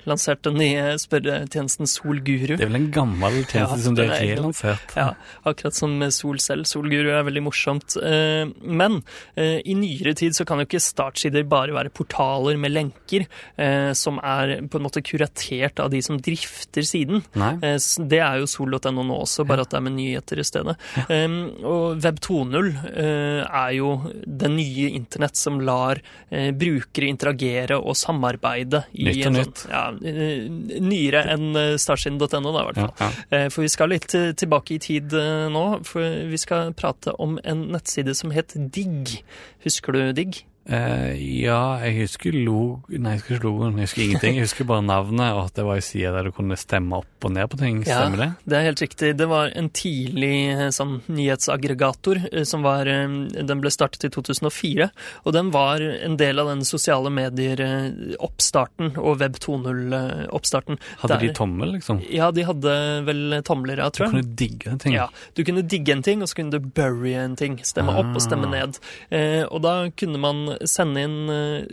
lansert 0.09 0.45
den 0.47 0.59
nye 0.61 0.95
spørretjenesten 1.01 1.89
Solguru. 1.91 2.55
Det 2.55 2.67
er 2.67 2.71
vel 2.71 2.81
en 2.83 2.91
gammel 2.95 3.41
tjeneste 3.43 3.81
ja, 3.81 3.85
som 3.87 3.99
de 3.99 4.09
har 4.11 4.25
relansert? 4.35 4.97
Ja, 4.99 5.09
akkurat 5.49 5.79
som 5.79 5.97
Sol 6.15 6.41
selv. 6.45 6.69
Solguru 6.69 7.11
er 7.15 7.27
veldig 7.27 7.45
morsomt. 7.47 7.97
Eh, 8.01 8.45
men 8.65 9.01
i 9.35 9.75
nyere 9.77 10.15
tid 10.17 10.35
så 10.37 10.45
kan 10.47 10.61
jo 10.61 10.67
ikke 10.67 10.81
startsider 10.83 11.45
bare 11.49 11.75
være 11.75 11.93
portaler 11.95 12.57
med 12.61 12.73
lenker 12.73 13.25
som 13.97 14.19
er 14.23 14.55
på 14.71 14.79
en 14.79 14.85
måte 14.85 15.03
kuratert 15.05 15.81
av 15.83 15.91
de 15.93 16.01
som 16.05 16.19
drifter 16.23 16.87
siden. 16.87 17.23
Nei. 17.39 17.53
Det 17.61 18.21
er 18.23 18.41
jo 18.41 18.49
sol.no 18.51 18.93
nå 18.95 19.19
også, 19.25 19.47
bare 19.49 19.65
at 19.67 19.73
det 19.73 19.79
er 19.79 19.85
med 19.87 19.97
nyheter 19.97 20.41
i 20.41 20.47
stedet. 20.47 20.77
Ja. 20.97 21.21
Og 21.69 22.01
Web 22.05 22.21
2.0 22.25 22.71
er 22.95 23.75
jo 23.77 23.95
det 24.41 24.51
nye 24.53 24.89
internett 24.97 25.37
som 25.37 25.61
lar 25.65 26.01
eh, 26.31 26.51
brukere 26.55 27.09
interagere 27.11 27.79
og 27.79 27.97
samarbeide 27.99 28.85
i 28.93 29.09
nytt 29.09 29.27
og 29.29 29.37
nytt. 29.37 29.65
Sånn, 29.65 29.75
ja, 29.75 29.85
eh, 30.11 30.81
nyere 30.85 31.25
enn 31.35 31.61
eh, 31.61 31.75
startsiden.no, 31.81 32.27
da, 32.29 32.63
i 32.63 32.69
hvert 32.71 32.81
fall. 32.81 32.95
Ja, 33.01 33.11
ja. 33.11 33.27
Eh, 33.39 33.47
for 33.55 33.67
vi 33.67 33.73
skal 33.73 33.95
litt 33.95 34.11
tilbake 34.15 34.77
i 34.77 34.81
tid 34.83 35.15
nå, 35.55 35.65
for 35.87 36.19
vi 36.31 36.41
skal 36.41 36.75
prate 36.77 37.15
om 37.23 37.39
en 37.45 37.69
nettside 37.75 38.17
som 38.17 38.35
het 38.35 38.55
Digg. 38.55 39.19
Husker 39.67 39.97
du 39.97 40.03
Digg? 40.17 40.45
Uh, 40.65 41.13
ja, 41.21 41.77
jeg 41.85 42.07
husker 42.07 42.33
log... 42.33 42.87
Nei, 42.89 43.19
jeg 43.19 43.21
husker 43.21 43.37
ikke 43.37 43.45
logoen. 43.45 43.77
Jeg 43.77 43.89
husker 43.89 44.03
ingenting. 44.07 44.39
Jeg 44.39 44.47
husker 44.47 44.69
bare 44.69 44.85
navnet, 44.85 45.35
og 45.37 45.51
at 45.51 45.59
det 45.59 45.65
var 45.67 45.81
ei 45.81 45.85
side 45.85 46.13
der 46.15 46.29
du 46.29 46.33
kunne 46.33 46.57
stemme 46.57 47.01
opp 47.03 47.27
og 47.29 47.35
ned 47.37 47.51
på 47.53 47.59
ting. 47.61 47.83
Stemmer 47.85 48.23
det? 48.23 48.29
Ja, 48.31 48.49
det 48.49 48.57
er 48.57 48.65
helt 48.71 48.83
riktig. 48.85 49.11
Det 49.21 49.29
var 49.29 49.53
en 49.53 49.69
tidlig 49.77 50.33
eh, 50.55 50.71
sånn 50.75 50.95
nyhetsaggregator 51.13 52.23
eh, 52.31 52.47
som 52.49 52.65
var 52.65 52.89
Den 52.89 53.61
ble 53.61 53.73
startet 53.73 54.07
i 54.09 54.11
2004, 54.13 54.89
og 55.25 55.37
den 55.37 55.51
var 55.53 55.85
en 55.85 56.17
del 56.21 56.41
av 56.41 56.49
den 56.49 56.65
sosiale 56.69 57.13
medier-oppstarten 57.13 58.95
og 59.01 59.21
Web 59.21 59.37
2.0-oppstarten. 59.45 60.81
Hadde 61.03 61.13
der, 61.13 61.27
de 61.29 61.37
tommel, 61.37 61.75
liksom? 61.77 62.01
Ja, 62.09 62.31
de 62.35 62.47
hadde 62.49 62.75
vel 63.05 63.39
tomler, 63.45 63.85
ja, 63.85 63.91
tror 63.93 64.09
jeg. 64.09 64.15
Du 64.15 64.17
kunne 64.17 64.39
digge 64.41 64.73
en 64.73 64.81
ting? 64.81 64.97
Ja. 64.97 65.11
Du 65.37 65.45
kunne 65.45 65.67
digge 65.69 65.93
en 65.93 66.05
ting, 66.07 66.25
og 66.25 66.33
så 66.33 66.41
kunne 66.41 66.57
du 66.57 66.73
bury 66.73 67.15
en 67.21 67.37
ting. 67.41 67.61
Stemme 67.65 67.93
ah. 67.93 68.01
opp 68.01 68.17
og 68.17 68.25
stemme 68.25 68.49
ah. 68.49 68.57
ned. 68.57 68.81
Uh, 69.13 69.45
og 69.51 69.65
da 69.65 69.77
kunne 69.93 70.21
man 70.21 70.45
sende 70.69 71.05
inn 71.05 71.31
uh, 71.31 71.65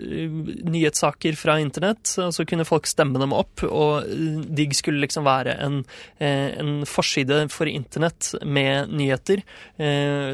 nyhetssaker 0.72 1.38
fra 1.40 1.58
internett, 1.62 2.14
og 2.22 2.34
så 2.36 2.46
kunne 2.48 2.68
folk 2.68 2.90
stemme 2.90 3.22
dem 3.22 3.36
opp. 3.36 3.64
Og 3.68 4.08
uh, 4.08 4.42
Digg 4.48 4.76
skulle 4.78 5.04
liksom 5.04 5.28
være 5.28 5.58
en, 5.66 5.82
uh, 6.22 6.50
en, 6.62 6.74
forside 6.90 7.44
for 7.54 7.70
internett 7.70 8.34
med 8.46 8.92
nyheter 8.92 9.42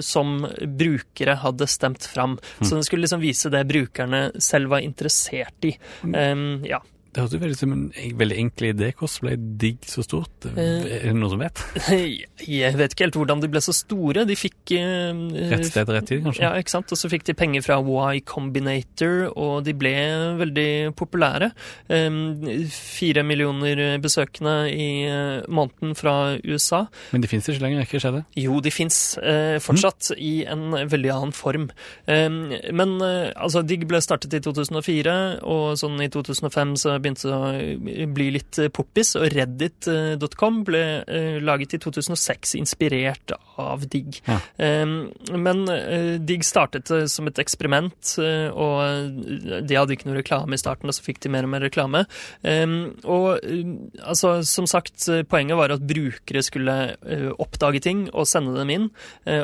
som 0.03 0.41
brukere 0.79 1.37
hadde 1.41 1.67
stemt 1.69 2.05
fram. 2.09 2.35
Mm. 2.59 2.65
Så 2.65 2.75
den 2.75 2.85
skulle 2.85 3.05
liksom 3.05 3.21
vise 3.23 3.51
det 3.53 3.63
brukerne 3.69 4.21
selv 4.43 4.71
var 4.73 4.83
interessert 4.85 5.67
i. 5.67 5.73
Um, 6.03 6.65
ja. 6.67 6.81
Det 7.17 7.23
høres 7.23 7.41
veldig 7.41 7.57
som 7.57 7.71
en 7.73 7.85
veldig 8.19 8.35
enkel 8.37 8.67
idé. 8.67 8.91
Hvordan 8.93 9.23
ble 9.23 9.31
Digg 9.57 9.85
så 9.89 10.03
stort? 10.05 10.45
Eh, 10.51 10.83
er 10.85 11.05
det 11.07 11.13
noen 11.17 11.31
som 11.31 11.41
vet? 11.41 11.61
Jeg 12.45 12.77
vet 12.77 12.93
ikke 12.93 13.07
helt 13.07 13.15
hvordan 13.17 13.39
de 13.41 13.49
ble 13.49 13.61
så 13.65 13.73
store. 13.73 14.21
De 14.29 14.35
fikk 14.37 14.75
uh, 14.77 15.23
Rett 15.49 15.65
sted, 15.65 15.89
rett 15.89 16.05
tid, 16.05 16.21
kanskje? 16.27 16.43
Ja, 16.45 16.51
ikke 16.61 16.75
sant. 16.75 16.93
Og 16.93 16.99
så 17.01 17.09
fikk 17.09 17.25
de 17.25 17.33
penger 17.37 17.65
fra 17.65 17.79
Y 17.81 18.21
Combinator, 18.21 19.31
og 19.33 19.65
de 19.65 19.73
ble 19.73 19.95
veldig 20.43 20.93
populære. 20.99 21.49
Fire 21.89 23.25
millioner 23.25 23.81
besøkende 24.03 24.53
i 24.69 24.87
måneden 25.49 25.97
fra 25.97 26.37
USA. 26.45 26.83
Men 27.15 27.25
de 27.25 27.31
fins 27.31 27.49
ikke 27.49 27.65
lenger, 27.65 27.87
ikke 27.87 28.03
skjedde? 28.03 28.23
Jo, 28.37 28.59
de 28.61 28.75
fins 28.75 28.99
fortsatt 29.65 30.11
mm. 30.13 30.21
i 30.21 30.33
en 30.45 30.77
veldig 30.85 31.13
annen 31.15 31.33
form. 31.33 31.69
Men 32.05 32.95
altså, 33.01 33.65
Digg 33.65 33.87
ble 33.89 34.03
startet 34.05 34.37
i 34.37 34.43
2004, 34.45 35.17
og 35.49 35.73
sånn 35.81 35.97
i 36.05 36.11
2005 36.13 36.77
så 36.77 36.97
begynte 36.99 37.06
begynte 37.07 37.31
å 37.31 38.07
bli 38.13 38.29
litt 38.35 38.59
poppis, 38.75 39.15
og 39.19 39.27
reddit.com 39.33 40.61
ble 40.67 40.83
eh, 41.07 41.37
laget 41.43 41.77
i 41.77 41.81
2006, 41.81 42.55
inspirert 42.59 43.33
av 43.57 43.85
Digg. 43.89 44.19
Ja. 44.27 44.39
Men 44.57 45.63
eh, 45.71 46.15
Digg 46.21 46.45
startet 46.45 46.91
som 47.11 47.29
et 47.29 47.41
eksperiment, 47.41 48.13
eh, 48.21 48.49
og 48.51 49.63
de 49.67 49.77
hadde 49.77 49.95
ikke 49.95 50.09
noe 50.09 50.19
reklame 50.19 50.57
i 50.57 50.61
starten, 50.61 50.89
og 50.89 50.97
så 50.97 51.05
fikk 51.05 51.23
de 51.25 51.33
mer 51.33 51.47
og 51.47 51.53
mer 51.53 51.65
reklame. 51.65 52.03
Og 52.47 53.27
altså, 54.03 54.37
som 54.47 54.67
sagt, 54.69 55.07
poenget 55.29 55.59
var 55.59 55.73
at 55.73 55.85
brukere 55.87 56.43
skulle 56.45 56.75
oppdage 57.37 57.81
ting 57.85 58.05
og 58.11 58.27
sende 58.29 58.55
dem 58.57 58.71
inn, 58.73 58.87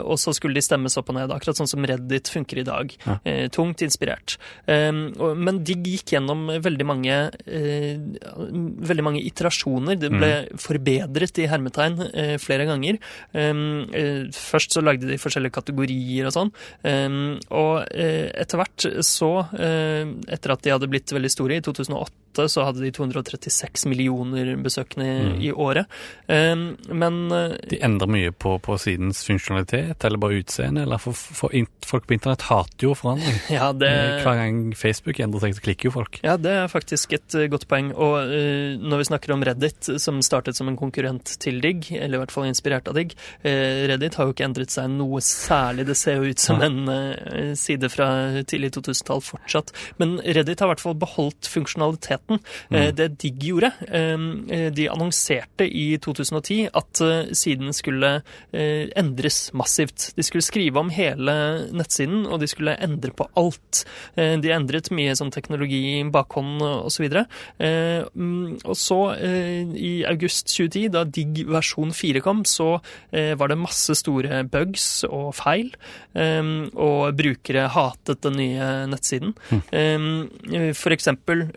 og 0.04 0.18
så 0.22 0.34
skulle 0.36 0.58
de 0.58 0.66
stemmes 0.66 0.98
opp 1.00 1.12
og 1.12 1.18
ned, 1.18 1.34
akkurat 1.34 1.60
sånn 1.60 1.70
som 1.70 1.86
Reddit 1.88 2.32
funker 2.32 2.62
i 2.62 2.68
dag. 2.68 2.94
Ja. 3.06 3.18
Tungt 3.54 3.84
inspirert. 3.86 4.38
Men 4.68 5.62
Digg 5.66 5.88
gikk 5.90 6.16
gjennom 6.16 6.48
veldig 6.64 6.88
mange 6.88 7.18
eh, 7.46 7.53
veldig 7.54 9.06
mange 9.06 9.24
iterasjoner. 9.24 10.00
Det 10.00 10.12
ble 10.14 10.32
mm. 10.32 10.62
forbedret 10.62 11.42
i 11.42 11.48
hermetegn 11.52 12.00
eh, 12.10 12.36
flere 12.42 12.68
ganger. 12.70 13.00
Um, 13.34 13.86
eh, 13.94 14.26
først 14.34 14.76
så 14.78 14.84
lagde 14.84 15.10
de 15.10 15.20
forskjellige 15.22 15.56
kategorier 15.60 16.30
og 16.30 16.36
sånn. 16.36 16.54
Um, 16.84 17.38
og 17.54 17.84
eh, 17.92 18.30
etter 18.44 18.62
hvert 18.62 18.90
så, 19.06 19.32
eh, 19.58 20.04
etter 20.34 20.56
at 20.56 20.66
de 20.66 20.76
hadde 20.76 20.92
blitt 20.92 21.14
veldig 21.14 21.34
store, 21.34 21.62
i 21.62 21.66
2008 21.66 22.23
2008 22.34 22.50
så 22.50 22.64
hadde 22.68 22.82
de 22.84 22.92
236 22.92 23.86
millioner 23.86 24.56
besøkende 24.64 25.06
mm. 25.34 25.42
i 25.42 25.52
året. 25.52 25.86
Um, 26.28 26.76
men 26.90 27.32
eh, 27.32 27.56
De 27.70 27.80
endrer 27.84 28.10
mye 28.10 28.32
på, 28.32 28.58
på, 28.60 28.78
sidens 28.78 29.24
funksjonalitet, 29.26 30.04
eller 30.04 30.18
bare 30.18 30.42
utseende? 30.42 30.84
eller 30.84 30.98
for, 30.98 31.14
for, 31.14 31.54
Folk 31.86 32.08
på 32.08 32.16
internett 32.16 32.46
hater 32.50 32.88
jo 32.88 32.94
forandring. 32.98 33.40
Ja, 33.54 33.72
det, 33.76 33.90
eh, 33.90 34.24
Hver 34.24 34.40
gang 34.40 34.62
Facebook 34.78 35.20
endrer 35.20 35.46
seg, 35.46 35.58
så 35.58 35.66
klikker 35.66 35.90
jo 35.90 35.96
folk. 35.98 36.20
Ja, 36.24 36.38
det 36.38 36.54
er 36.64 36.72
faktisk 36.72 37.14
et 37.18 37.36
eh, 37.38 37.50
godt 37.52 37.68
poeng. 37.70 37.92
Og 37.94 38.16
uh, 38.30 38.80
når 38.82 39.04
vi 39.04 39.10
snakker 39.12 39.36
om 39.36 39.44
Reddit, 39.46 39.92
som 40.02 40.22
startet 40.26 40.58
som 40.58 40.70
en 40.72 40.80
konkurrent 40.80 41.36
til 41.44 41.60
Digg, 41.64 41.92
eller 41.94 42.18
i 42.18 42.24
hvert 42.24 42.34
fall 42.34 42.50
inspirert 42.50 42.90
av 42.90 42.98
Digg, 42.98 43.16
uh, 43.46 43.84
Reddit 43.92 44.18
har 44.18 44.30
jo 44.30 44.36
ikke 44.36 44.48
endret 44.48 44.74
seg 44.74 44.90
noe 44.94 45.22
særlig. 45.24 45.88
Det 45.90 45.98
ser 46.00 46.20
jo 46.20 46.34
ut 46.34 46.44
som 46.44 46.64
en 46.64 46.80
uh, 46.90 47.54
side 47.60 47.92
fra 47.94 48.10
tidlig 48.50 48.74
2000-tall 48.78 49.24
fortsatt. 49.24 49.74
Men 50.02 50.18
Reddit 50.24 50.64
har 50.64 50.70
i 50.70 50.74
hvert 50.74 50.84
fall 50.84 50.98
beholdt 51.00 51.50
funksjonalitet 51.52 52.23
2013. 52.28 52.40
Eh, 52.70 52.88
mm. 52.90 52.96
Det 52.96 53.08
Digg 53.22 53.44
gjorde 53.44 53.72
eh, 53.88 54.18
eh, 54.50 54.72
De 54.74 54.88
annonserte 54.90 55.68
i 55.68 55.98
2010 55.98 56.70
at 56.74 57.02
siden 57.36 57.74
skulle 57.74 58.22
endres 58.54 59.52
massivt. 59.54 60.12
De 60.16 60.24
skulle 60.24 60.44
skrive 60.46 60.80
om 60.80 60.90
hele 60.94 61.34
nettsiden, 61.74 62.26
og 62.28 62.40
de 62.42 62.48
skulle 62.48 62.76
endre 62.84 63.12
på 63.16 63.26
alt. 63.40 63.84
De 64.16 64.52
endret 64.54 64.90
mye 64.94 65.16
sånn 65.18 65.32
teknologi, 65.34 66.02
bakhånd 66.14 66.62
osv. 66.64 67.06
Og, 67.08 68.20
og 68.64 68.78
så, 68.78 69.00
mm, 69.18 69.74
i 69.76 69.94
august 70.10 70.52
2010, 70.54 70.86
da 70.94 71.04
Digg 71.08 71.44
versjon 71.50 71.94
4 71.96 72.22
kom, 72.26 72.44
så 72.48 72.78
var 73.12 73.52
det 73.52 73.60
masse 73.62 73.96
store 73.98 74.44
bugs 74.52 74.88
og 75.10 75.34
feil, 75.38 75.74
og 76.14 77.18
brukere 77.20 77.68
hatet 77.74 78.24
den 78.26 78.40
nye 78.40 78.72
nettsiden. 78.92 79.36
Hm. 79.50 80.74
For 80.78 80.96
eksempel 80.96 81.48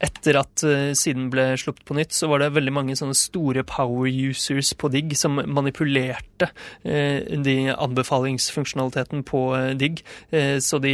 etter 0.00 0.38
at 0.40 0.62
eh, 0.66 0.92
siden 0.96 1.28
ble 1.32 1.52
sluppet 1.60 1.84
på 1.88 1.96
nytt, 1.96 2.14
så 2.16 2.28
var 2.30 2.42
det 2.42 2.52
veldig 2.56 2.74
mange 2.74 2.96
sånne 2.98 3.16
store 3.18 3.64
power 3.68 4.08
users 4.08 4.72
på 4.78 4.90
Digg 4.92 5.14
som 5.18 5.40
manipulerte 5.42 6.48
eh, 6.82 7.38
de 7.42 7.56
anbefalingsfunksjonaliteten 7.72 9.24
på 9.28 9.44
eh, 9.58 9.70
Digg. 9.78 10.02
Så 10.32 10.78
de 10.82 10.92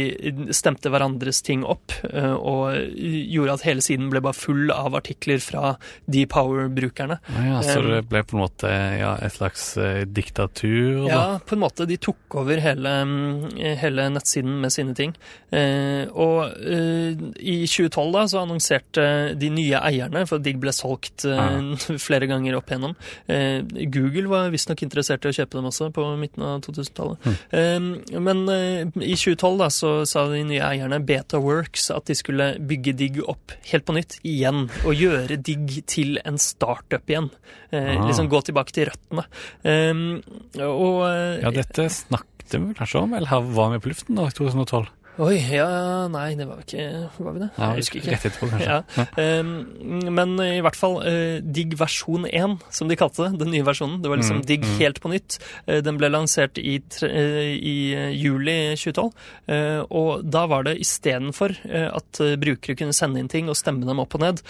stemte 0.55 0.89
hverandres 0.91 1.41
ting 1.45 1.61
opp, 1.67 1.93
og 2.03 2.75
gjorde 2.93 3.55
at 3.55 3.63
hele 3.65 3.83
siden 3.83 4.09
ble 4.11 4.21
bare 4.23 4.37
full 4.37 4.71
av 4.73 4.95
artikler 4.97 5.39
fra 5.43 5.73
de 6.11 6.25
power-brukerne. 6.29 7.19
Ja, 7.45 7.61
så 7.65 7.81
det 7.85 8.01
ble 8.09 8.23
på 8.27 8.35
en 8.35 8.43
måte 8.43 8.71
ja, 8.99 9.13
et 9.23 9.35
slags 9.37 9.71
diktatur, 10.11 11.05
da. 11.05 11.09
Ja, 11.09 11.21
på 11.39 11.55
en 11.55 11.63
måte. 11.63 11.87
De 11.89 11.97
tok 12.01 12.39
over 12.41 12.61
hele, 12.63 12.93
mm, 13.07 13.59
hele 13.81 14.09
nettsiden 14.13 14.59
med 14.63 14.75
sine 14.75 14.95
ting. 14.97 15.15
Og 16.11 16.59
i 16.59 17.57
2012 17.69 18.11
da, 18.17 18.25
så 18.33 18.43
annonserte 18.43 18.58
de 19.39 19.49
nye 19.53 19.79
eierne, 19.79 20.25
for 20.29 20.41
Digg 20.43 20.59
ble 20.61 20.73
solgt 20.75 21.25
eh, 21.29 21.75
flere 22.07 22.29
ganger 22.29 22.57
opp 22.59 22.71
igjennom. 22.71 22.95
Eh, 23.31 23.61
Google 23.91 24.27
var 24.31 24.51
visstnok 24.53 24.83
interessert 24.85 25.25
i 25.25 25.31
å 25.31 25.35
kjøpe 25.35 25.59
dem 25.59 25.69
også 25.69 25.89
på 25.95 26.05
midten 26.19 26.45
av 26.45 26.63
2000-tallet. 26.65 27.29
Mm. 27.53 27.87
men 28.25 28.43
eh, 28.53 28.81
i 29.03 29.15
2012 29.17 29.59
da, 29.61 29.69
så 29.73 29.93
sa 30.09 30.25
de 30.31 30.43
nye 30.47 30.63
eierne, 30.65 31.01
Betaworks, 31.05 31.89
at 31.95 32.09
de 32.09 32.17
skulle 32.17 32.51
bygge 32.69 32.95
Digg 32.99 33.21
opp 33.25 33.55
helt 33.71 33.87
på 33.87 33.95
nytt 33.97 34.19
igjen, 34.27 34.67
og 34.85 34.97
gjøre 34.97 35.39
Digg 35.39 35.79
til 35.89 36.19
en 36.25 36.39
startup 36.41 37.09
igjen. 37.09 37.31
Ah. 37.69 38.01
liksom 38.01 38.25
gå 38.31 38.39
tilbake 38.47 38.73
til 38.73 38.87
røttene. 38.89 39.23
Og 40.65 41.03
Ja, 41.43 41.51
dette 41.53 41.85
snakket 41.93 42.55
vi 42.57 42.73
kanskje 42.77 43.03
om, 43.03 43.13
eller 43.13 43.51
var 43.53 43.75
vi 43.75 43.81
på 43.83 43.91
luften 43.91 44.17
da, 44.17 44.25
i 44.25 44.33
2012? 44.33 44.89
Oi, 45.19 45.35
ja, 45.51 46.07
nei, 46.11 46.29
det 46.39 46.45
var 46.47 46.61
ikke 46.63 46.83
Var 47.19 47.33
vi 47.35 47.41
det? 47.41 47.49
Ja, 47.57 47.69
jeg 47.73 47.83
husker 47.83 47.99
ikke. 47.99 48.11
Rett 48.13 48.27
etterpå, 48.29 48.49
kanskje. 48.53 48.77
Ja. 48.99 49.39
Um, 49.41 49.49
men 50.15 50.35
i 50.43 50.61
hvert 50.63 50.77
fall 50.79 50.95
uh, 51.03 51.39
Digg 51.43 51.75
versjon 51.79 52.27
1, 52.29 52.55
som 52.73 52.89
de 52.89 52.97
kalte 52.99 53.25
det, 53.25 53.39
den 53.41 53.51
nye 53.53 53.65
versjonen. 53.67 53.99
Det 54.03 54.11
var 54.11 54.21
liksom 54.21 54.39
Mm, 54.39 54.45
Digg 54.45 54.63
mm. 54.63 54.75
helt 54.79 54.99
på 55.03 55.09
nytt. 55.11 55.35
Uh, 55.67 55.79
den 55.83 55.97
ble 55.99 56.07
lansert 56.11 56.59
i, 56.61 56.77
tre, 56.93 57.09
uh, 57.09 57.49
i 57.51 57.75
juli 58.15 58.55
2012. 58.79 59.09
Uh, 59.49 59.81
og 59.89 60.23
da 60.23 60.45
var 60.51 60.67
det 60.69 60.77
istedenfor 60.79 61.55
uh, 61.65 61.89
at 61.97 62.21
brukere 62.39 62.77
kunne 62.79 62.95
sende 62.95 63.19
inn 63.19 63.31
ting 63.31 63.49
og 63.51 63.57
stemme 63.59 63.87
dem 63.87 63.99
opp 63.99 64.15
og 64.15 64.23
ned, 64.23 64.41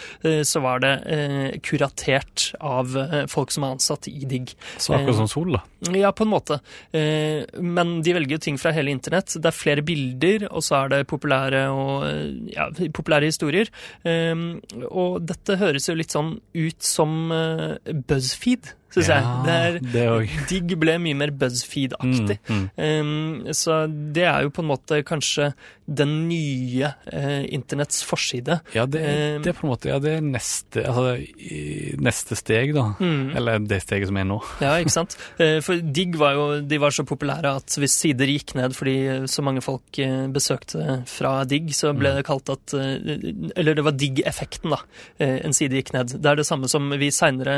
så 0.45 0.62
var 0.63 0.82
det 0.84 1.60
kuratert 1.65 2.49
av 2.65 2.93
folk 3.32 3.53
som 3.53 3.65
er 3.65 3.75
ansatt 3.75 4.10
i 4.12 4.27
Digg. 4.29 4.53
Så 4.77 4.93
akkurat 4.95 5.21
som 5.21 5.29
Sol, 5.32 5.53
da. 5.55 5.63
Ja, 5.79 6.12
på 6.12 6.23
en 6.23 6.29
måte. 6.29 6.60
Eh, 6.91 7.45
men 7.62 8.01
de 8.03 8.13
velger 8.15 8.36
jo 8.36 8.41
ting 8.43 8.58
fra 8.60 8.73
hele 8.75 8.91
internett. 8.91 9.32
Det 9.39 9.47
er 9.47 9.55
flere 9.55 9.84
bilder, 9.86 10.49
og 10.51 10.59
så 10.65 10.84
er 10.84 10.93
det 10.93 11.08
populære, 11.10 11.65
og, 11.74 12.08
eh, 12.08 12.54
ja, 12.56 12.69
populære 12.95 13.32
historier. 13.32 13.72
Eh, 14.06 14.36
og 14.89 15.22
dette 15.28 15.60
høres 15.60 15.89
jo 15.89 15.98
litt 15.98 16.15
sånn 16.15 16.36
ut 16.39 16.84
som 16.84 17.32
eh, 17.36 17.93
BuzzFeed, 18.10 18.74
syns 18.93 19.10
jeg. 19.12 19.23
Det 19.45 19.56
er, 19.56 19.80
det. 19.93 20.06
Digg 20.49 20.75
ble 20.82 20.97
mye 21.02 21.17
mer 21.17 21.32
BuzzFeed-aktig. 21.32 22.39
Mm, 22.49 22.65
Um, 22.80 23.52
så 23.56 23.84
det 23.89 24.23
er 24.28 24.43
jo 24.45 24.52
på 24.54 24.62
en 24.63 24.69
måte 24.69 24.99
kanskje 25.08 25.52
den 25.89 26.28
nye 26.30 26.91
uh, 27.12 27.43
internetts 27.49 28.04
forside. 28.06 28.60
Ja, 28.75 28.86
det, 28.86 28.99
Eh, 29.10 29.38
det 29.41 29.49
er 29.52 29.56
på 29.58 29.65
en 29.65 29.71
måte 29.71 29.89
ja, 29.89 29.97
det 30.04 30.12
er 30.17 30.21
neste, 30.25 30.84
altså, 30.86 31.15
neste 32.04 32.36
steg, 32.38 32.73
da. 32.75 32.84
Mm. 32.99 33.32
Eller 33.39 33.60
det 33.63 33.80
steget 33.84 34.10
som 34.10 34.19
er 34.21 34.28
nå. 34.30 34.38
Ja, 34.63 34.75
ikke 34.82 34.93
sant? 34.93 35.15
Eh, 35.39 35.60
For 35.63 35.80
Digg 35.80 36.17
var 36.19 36.34
jo 36.36 36.45
de 36.67 36.78
var 36.82 36.91
så 36.91 37.06
populære 37.08 37.52
at 37.62 37.75
hvis 37.80 37.93
sider 38.02 38.28
gikk 38.28 38.54
ned 38.58 38.73
fordi 38.75 38.95
så 39.32 39.43
mange 39.45 39.62
folk 39.63 39.99
eh, 40.04 40.25
besøkte 40.34 40.97
fra 41.10 41.45
Digg, 41.47 41.69
så 41.75 41.93
ble 41.95 42.12
det 42.17 42.25
kalt 42.28 42.49
at 42.52 42.73
eh, 42.75 42.97
Eller 43.56 43.78
det 43.78 43.86
var 43.86 43.95
Digg-effekten, 43.95 44.73
da. 44.75 44.82
Eh, 45.17 45.38
En 45.47 45.56
side 45.56 45.78
gikk 45.80 45.93
ned. 45.95 46.17
Det 46.19 46.32
er 46.34 46.39
det 46.41 46.47
samme 46.49 46.67
som 46.71 46.89
vi 46.99 47.10
seinere 47.15 47.58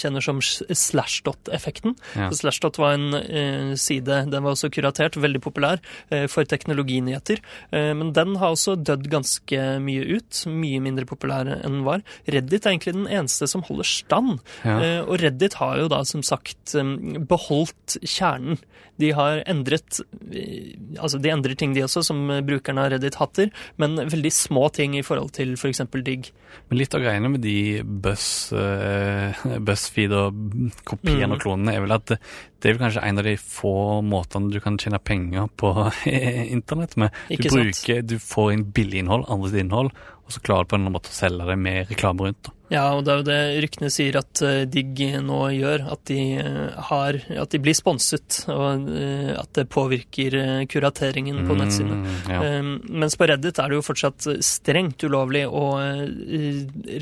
kjenner 0.00 0.24
som 0.24 0.40
Slashdot-effekten. 0.68 1.96
Ja. 2.18 2.30
Slashdot 2.34 2.78
var 2.80 2.96
en 2.96 3.14
eh, 3.18 3.74
side, 3.78 4.22
den 4.32 4.44
var 4.44 4.54
også 4.54 4.70
kuratert, 4.74 5.18
veldig 5.20 5.42
populær 5.44 5.82
eh, 6.10 6.26
for 6.30 6.48
teknologinyheter. 6.48 7.42
Eh, 7.72 7.92
men 7.98 8.12
den 8.16 8.36
har 8.40 8.54
også 8.54 8.76
dødd 8.78 9.08
ganske 9.12 9.64
mye 9.84 10.06
ut. 10.18 10.42
Mye 10.48 10.82
mindre 10.84 11.08
populær 11.08 11.48
enn 11.58 11.80
den 11.80 11.84
var. 11.86 12.04
Reddit 12.28 12.66
er 12.66 12.74
egentlig 12.74 12.96
den 12.96 13.08
eneste 13.08 13.48
som 13.50 13.64
holder 13.66 13.88
stand. 13.88 14.38
Ja. 14.64 14.78
Eh, 14.78 15.00
og 15.04 15.20
Reddit 15.22 15.58
har 15.60 15.78
jo 15.82 15.88
da 15.92 16.02
som 16.08 16.24
sagt 16.26 16.74
eh, 16.78 16.94
beholdt 17.28 17.98
kjernen. 18.02 18.60
De 18.98 19.12
har 19.14 19.44
endret 19.46 20.00
eh, 20.32 20.74
Altså, 20.98 21.20
de 21.22 21.30
endrer 21.30 21.54
ting 21.58 21.74
de 21.76 21.84
også, 21.84 22.02
som 22.06 22.18
brukerne 22.46 22.82
av 22.82 22.92
Reddit 22.94 23.18
hatter, 23.20 23.52
men 23.78 23.98
veldig 24.10 24.32
små 24.34 24.66
ting 24.74 24.96
i 24.98 25.04
forhold 25.06 25.30
til 25.36 25.54
f.eks. 25.54 25.84
For 25.92 26.02
Digg. 26.04 26.30
Men 26.68 26.80
litt 26.80 26.94
av 26.96 27.04
greiene 27.04 27.30
med 27.30 27.44
de 27.44 27.84
Buzz, 27.84 28.50
uh, 28.56 29.36
BuzzFeed 29.66 30.14
og 30.16 30.40
kopiene 30.84 31.28
Mm. 31.28 31.34
og 31.36 31.40
klonene 31.42 31.74
er 31.74 31.80
vel 31.84 31.94
at 31.96 32.06
det, 32.10 32.18
det 32.60 32.68
er 32.68 32.76
vel 32.76 32.82
kanskje 32.86 33.04
en 33.08 33.18
av 33.22 33.24
de 33.28 33.34
få 33.40 33.72
måtene 34.06 34.52
du 34.52 34.60
kan 34.64 34.78
tjene 34.80 34.98
penger 35.00 35.48
på 35.56 35.72
internett 36.58 36.96
med. 37.00 37.10
Du 37.28 37.36
bruker, 37.54 38.02
du 38.02 38.16
får 38.22 38.52
inn 38.56 38.64
billig 38.74 39.02
innhold, 39.04 39.26
andres 39.32 39.54
innhold, 39.58 39.92
og 40.24 40.34
så 40.34 40.42
klarer 40.44 40.66
du 40.66 40.72
på 40.72 40.76
en 40.76 40.82
eller 40.82 40.90
annen 40.90 40.98
måte 40.98 41.12
å 41.14 41.18
selge 41.18 41.46
det 41.48 41.58
med 41.58 41.92
reklame 41.92 42.28
rundt. 42.28 42.42
Da. 42.48 42.54
Ja, 42.68 42.84
og 42.92 43.04
det 43.06 43.12
er 43.12 43.20
jo 43.20 43.26
det 43.26 43.38
ryktene 43.64 43.88
sier 43.92 44.18
at 44.20 44.42
eh, 44.44 44.62
Digg 44.68 45.00
nå 45.24 45.40
gjør, 45.56 45.86
at 45.94 46.02
de 46.10 46.18
eh, 46.36 46.88
har 46.90 47.16
At 47.40 47.54
de 47.54 47.60
blir 47.64 47.76
sponset, 47.76 48.42
og 48.52 48.88
eh, 48.92 49.32
at 49.38 49.50
det 49.56 49.64
påvirker 49.72 50.36
kurateringen 50.68 51.40
på 51.48 51.56
nettsidene. 51.56 51.98
Mm, 52.02 52.16
ja. 52.28 52.40
Um, 52.58 52.70
mens 53.00 53.16
på 53.18 53.28
Reddit 53.28 53.60
er 53.62 53.70
det 53.70 53.78
jo 53.78 53.84
fortsatt 53.86 54.26
strengt 54.44 55.02
ulovlig 55.06 55.44
å 55.48 55.64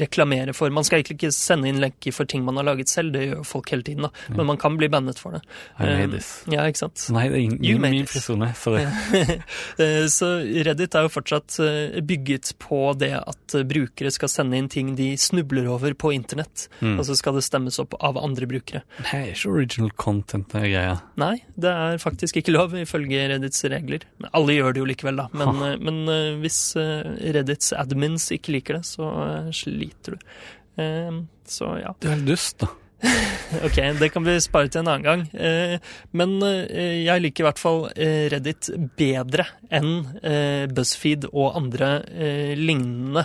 reklamere 0.01 0.55
for 0.57 0.73
Man 0.75 0.87
skal 0.87 1.01
egentlig 1.01 1.17
ikke 1.19 1.33
sende 1.35 1.71
inn 1.71 1.81
lenker 1.83 2.15
for 2.15 2.29
ting 2.29 2.45
man 2.47 2.61
har 2.61 2.69
laget 2.69 2.91
selv, 2.93 3.15
det 3.15 3.27
gjør 3.27 3.41
jo 3.41 3.47
folk 3.49 3.73
hele 3.75 3.87
tiden, 3.87 4.07
da. 4.07 4.35
Men 4.37 4.51
man 4.53 4.61
kan 4.61 4.79
bli 4.79 4.89
bannet 4.93 5.19
for 5.21 5.37
det. 5.37 5.43
I 5.79 5.89
made 5.89 6.07
Um, 6.07 6.13
this. 6.13 6.29
Ja, 6.53 6.67
ikke 6.71 6.85
sant. 6.85 7.03
Nei, 7.15 7.25
det 7.33 7.39
er 7.39 7.43
ingen, 7.43 7.65
You 7.65 7.81
made 7.83 7.97
min 7.97 8.07
this. 8.07 8.29
Sorry. 8.61 8.85
Så 10.17 10.29
Reddit 10.69 10.95
er 10.95 11.07
jo 11.07 11.13
fortsatt 11.13 11.59
bygget 12.07 12.53
på 12.63 12.81
det 13.01 13.13
at 13.19 13.57
brukere 13.67 14.13
skal 14.15 14.31
sende 14.31 14.61
inn 14.61 14.71
ting 14.73 14.95
de 14.99 15.13
snubler 15.21 15.56
over 15.65 15.95
på 15.95 16.13
internett, 16.13 16.69
Mm. 16.83 16.99
og 16.99 17.05
så 17.07 17.17
skal 17.17 17.35
det 17.35 17.43
stemmes 17.45 17.79
opp 17.81 17.95
av 18.05 18.19
andre 18.21 18.45
brukere. 18.47 18.83
Det 18.99 19.15
er 19.15 19.33
ikke 19.33 19.49
original 19.51 19.91
content, 19.97 20.49
den 20.53 20.63
greia. 20.69 21.01
Nei, 21.17 21.43
det 21.57 21.71
er 21.73 21.97
faktisk 21.99 22.37
ikke 22.37 22.53
lov 22.53 22.73
ifølge 22.77 23.29
Reddits 23.33 23.65
regler. 23.65 24.01
Alle 24.35 24.53
gjør 24.53 24.75
det 24.75 24.81
jo 24.83 24.85
likevel, 24.93 25.17
da. 25.17 25.29
Men, 25.33 25.63
eh, 25.63 25.77
men 25.79 26.09
eh, 26.09 26.37
hvis 26.43 26.77
eh, 26.77 27.33
Reddits 27.33 27.73
admins 27.73 28.29
ikke 28.31 28.53
liker 28.53 28.75
det, 28.75 28.85
så 28.85 29.09
sliter 29.57 30.19
du. 30.19 30.19
Så 31.47 31.81
ja. 31.81 31.95
Det 31.99 32.11
er 32.11 32.17
helt 32.19 32.27
dust, 32.29 32.59
da. 32.61 32.67
Ok, 33.67 33.77
det 34.01 34.09
kan 34.13 34.25
vi 34.27 34.35
spare 34.43 34.69
til 34.69 34.83
en 34.83 34.89
annen 34.91 35.05
gang. 35.07 35.21
Eh, 35.39 35.77
Men 36.17 36.35
eh, 36.45 37.05
jeg 37.07 37.23
liker 37.23 37.45
i 37.45 37.47
hvert 37.47 37.61
fall 37.61 37.85
eh, 37.95 38.27
Reddit 38.33 38.69
bedre 38.99 39.47
enn 39.75 40.05
BuzzFeed 40.75 41.25
og 41.33 41.57
andre 41.59 41.89
lignende 42.55 43.25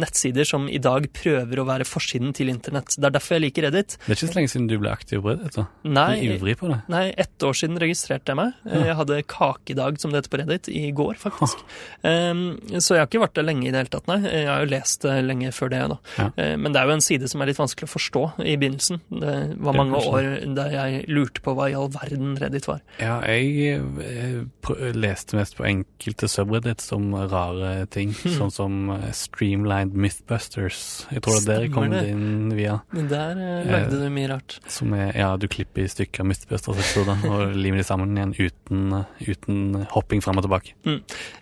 nettsider 0.00 0.46
som 0.48 0.64
i 0.72 0.80
dag 0.82 1.04
prøver 1.14 1.60
å 1.62 1.64
være 1.68 1.86
forsiden 1.86 2.32
til 2.34 2.50
internett. 2.50 2.96
Det 2.96 3.06
er 3.06 3.14
derfor 3.14 3.36
jeg 3.36 3.44
liker 3.46 3.66
Reddit. 3.68 3.94
Det 4.02 4.08
er 4.10 4.16
ikke 4.18 4.30
så 4.32 4.38
lenge 4.38 4.50
siden 4.52 4.66
du 4.70 4.74
ble 4.82 4.90
aktiv 4.90 5.20
på 5.22 5.30
Reddit. 5.30 5.54
da. 5.58 5.66
Nei, 5.86 6.06
Du 6.16 6.32
er 6.32 6.34
ivrig 6.40 6.56
på 6.58 6.70
det. 6.72 6.78
Nei, 6.92 7.04
ett 7.16 7.46
år 7.46 7.54
siden 7.58 7.78
registrerte 7.82 8.32
jeg 8.34 8.40
meg. 8.40 8.56
Jeg 8.66 8.96
hadde 8.98 9.20
kakedag, 9.30 10.00
som 10.02 10.10
det 10.14 10.22
heter 10.24 10.34
på 10.34 10.40
Reddit, 10.42 10.70
i 10.74 10.84
går, 10.96 11.14
faktisk. 11.22 11.62
Um, 12.02 12.42
så 12.82 12.96
jeg 12.96 13.04
har 13.04 13.10
ikke 13.10 13.22
vært 13.22 13.38
der 13.38 13.46
lenge 13.46 13.68
i 13.68 13.72
det 13.74 13.82
hele 13.84 13.92
tatt, 13.94 14.10
nei. 14.10 14.18
Jeg 14.26 14.50
har 14.50 14.64
jo 14.66 14.72
lest 14.74 15.06
det 15.06 15.16
lenge 15.28 15.52
før 15.54 15.72
det, 15.76 15.82
da. 15.94 16.00
Ja. 16.18 16.28
Men 16.58 16.74
det 16.74 16.82
er 16.82 16.90
jo 16.90 16.96
en 16.98 17.06
side 17.06 17.30
som 17.30 17.42
er 17.46 17.52
litt 17.52 17.60
vanskelig 17.62 17.86
å 17.88 17.94
forstå 17.94 18.24
i 18.42 18.56
begynnelsen. 18.58 19.00
Det 19.22 19.36
var 19.62 19.78
mange 19.78 20.00
år 20.00 20.30
der 20.56 20.74
jeg 20.74 21.04
lurte 21.10 21.42
på 21.44 21.54
hva 21.56 21.70
i 21.70 21.76
all 21.78 21.90
verden 21.94 22.36
Reddit 22.40 22.68
var. 22.68 22.82
Ja, 23.00 23.20
jeg 23.26 23.46
jeg 23.46 24.96
leste 24.96 25.36
mest 25.38 25.56
på 25.58 25.66
enkelte 25.68 26.28
subreddits 26.30 26.90
om 26.94 27.10
rare 27.30 27.86
ting, 27.92 28.12
sånn 28.38 28.52
som 28.52 28.90
eh, 28.94 29.08
Streamlined 29.16 29.96
Mythbusters. 29.96 30.80
Jeg 31.12 31.24
tror 31.24 31.40
det 31.44 31.54
er 31.54 31.66
der 31.66 31.74
kom 31.74 31.90
det. 31.92 32.02
inn 32.10 32.54
via. 32.56 32.78
Men 32.94 33.10
der 33.12 33.42
eh, 33.42 33.70
lagde 33.70 34.00
du 34.00 34.06
mye 34.12 34.30
rart. 34.32 34.58
Som 34.72 34.94
er, 34.96 35.12
ja, 35.16 35.32
du 35.40 35.48
klipper 35.50 35.84
i 35.84 35.90
stykker 35.90 36.26
Mythbusters-episoder 36.28 37.26
og 37.32 37.56
limer 37.56 37.82
de 37.82 37.86
sammen 37.88 38.16
igjen 38.16 38.34
uten, 38.36 39.02
uten 39.22 39.86
hopping 39.94 40.24
fram 40.24 40.40
og 40.40 40.46
tilbake. 40.48 40.74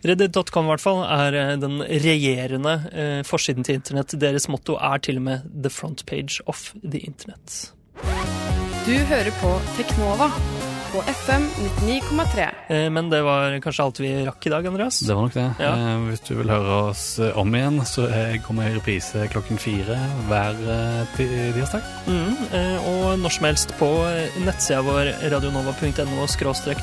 Reddit.com 0.04 0.68
i 0.68 0.74
hvert 0.74 0.84
fall 0.84 1.04
er 1.06 1.40
eh, 1.40 1.54
den 1.62 1.80
regjerende 1.84 2.76
eh, 2.92 3.20
forsiden 3.26 3.66
til 3.66 3.80
internett. 3.80 4.16
Deres 4.20 4.48
motto 4.52 4.78
er 4.80 5.00
til 5.04 5.22
og 5.22 5.28
med 5.30 5.48
'the 5.54 5.72
front 5.72 6.06
page 6.06 6.40
of 6.46 6.72
the 6.82 7.00
internet'. 7.00 7.63
Du 8.84 8.92
hører 8.92 9.32
på 9.40 9.50
Teknova 9.78 10.26
på 10.92 11.00
FM 11.08 11.46
99,3. 11.86 12.48
Eh, 12.68 12.90
Men 12.92 13.08
det 13.10 13.22
var 13.24 13.56
kanskje 13.64 13.84
alt 13.84 14.00
vi 14.02 14.10
rakk 14.26 14.44
i 14.46 14.52
dag, 14.52 14.66
Andreas? 14.68 14.98
Det 15.00 15.14
var 15.16 15.24
nok 15.24 15.34
det. 15.34 15.46
Ja. 15.58 15.70
Eh, 15.72 16.02
hvis 16.10 16.20
du 16.28 16.34
vil 16.36 16.52
høre 16.52 16.76
oss 16.90 17.04
eh, 17.18 17.32
om 17.40 17.56
igjen, 17.56 17.80
så 17.88 18.04
kommer 18.44 18.68
jeg 18.68 18.74
i 18.74 18.78
reprise 18.78 19.24
klokken 19.32 19.58
fire 19.58 19.96
hver 20.28 20.60
tirsdag. 21.16 21.88
Mm, 22.06 22.36
eh, 22.60 22.88
og 22.92 23.18
når 23.24 23.36
som 23.38 23.48
helst 23.48 23.72
på 23.80 23.88
nettsida 24.44 24.84
vår 24.84 25.14
radionova.no 25.32 26.28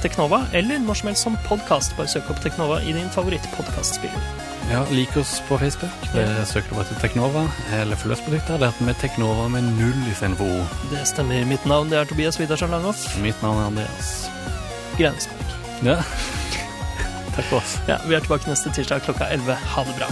teknova, 0.01 0.47
eller 0.57 0.81
når 0.81 1.03
som 1.03 1.13
helst 1.13 1.29
som 1.29 1.37
podkast. 1.45 1.93
Bare 2.01 2.09
søk 2.09 2.33
opp 2.33 2.41
Teknova 2.41 2.81
i 2.81 2.97
din 2.97 3.13
favorittpodkastspiller. 3.13 4.50
Ja, 4.69 4.86
Lik 4.91 5.17
oss 5.17 5.41
på 5.47 5.58
Facebook. 5.58 5.91
Det 6.13 6.26
du 6.26 6.76
bare 6.76 6.86
til 6.88 7.00
Teknova. 7.02 7.45
Eller 7.74 7.95
følg 7.95 8.13
oss 8.15 8.21
på 8.21 8.32
Twitter. 8.32 8.58
Det 8.62 8.69
er 8.69 8.84
med 8.86 9.00
Teknova 9.02 9.47
med 9.52 9.63
null 9.78 10.04
istedenfor 10.12 10.45
O. 10.45 10.65
Det 10.91 11.06
stemmer. 11.08 11.45
Mitt 11.45 11.65
navn 11.65 11.89
det 11.91 12.00
er 12.00 12.06
Tobias 12.06 12.39
Widersen 12.39 12.71
Langhoff. 12.71 13.04
Mitt 13.24 13.41
navn 13.43 13.60
er 13.60 13.71
Andreas. 13.71 14.30
Greinsmark. 14.97 15.58
Ja. 15.84 15.97
Takk 17.36 17.45
for 17.47 17.58
oss. 17.63 17.80
Ja, 17.88 17.97
vi 18.08 18.15
er 18.15 18.24
tilbake 18.24 18.52
neste 18.52 18.71
tirsdag 18.76 19.04
klokka 19.08 19.32
11. 19.32 19.56
Ha 19.76 19.88
det 19.88 19.97
bra. 20.00 20.12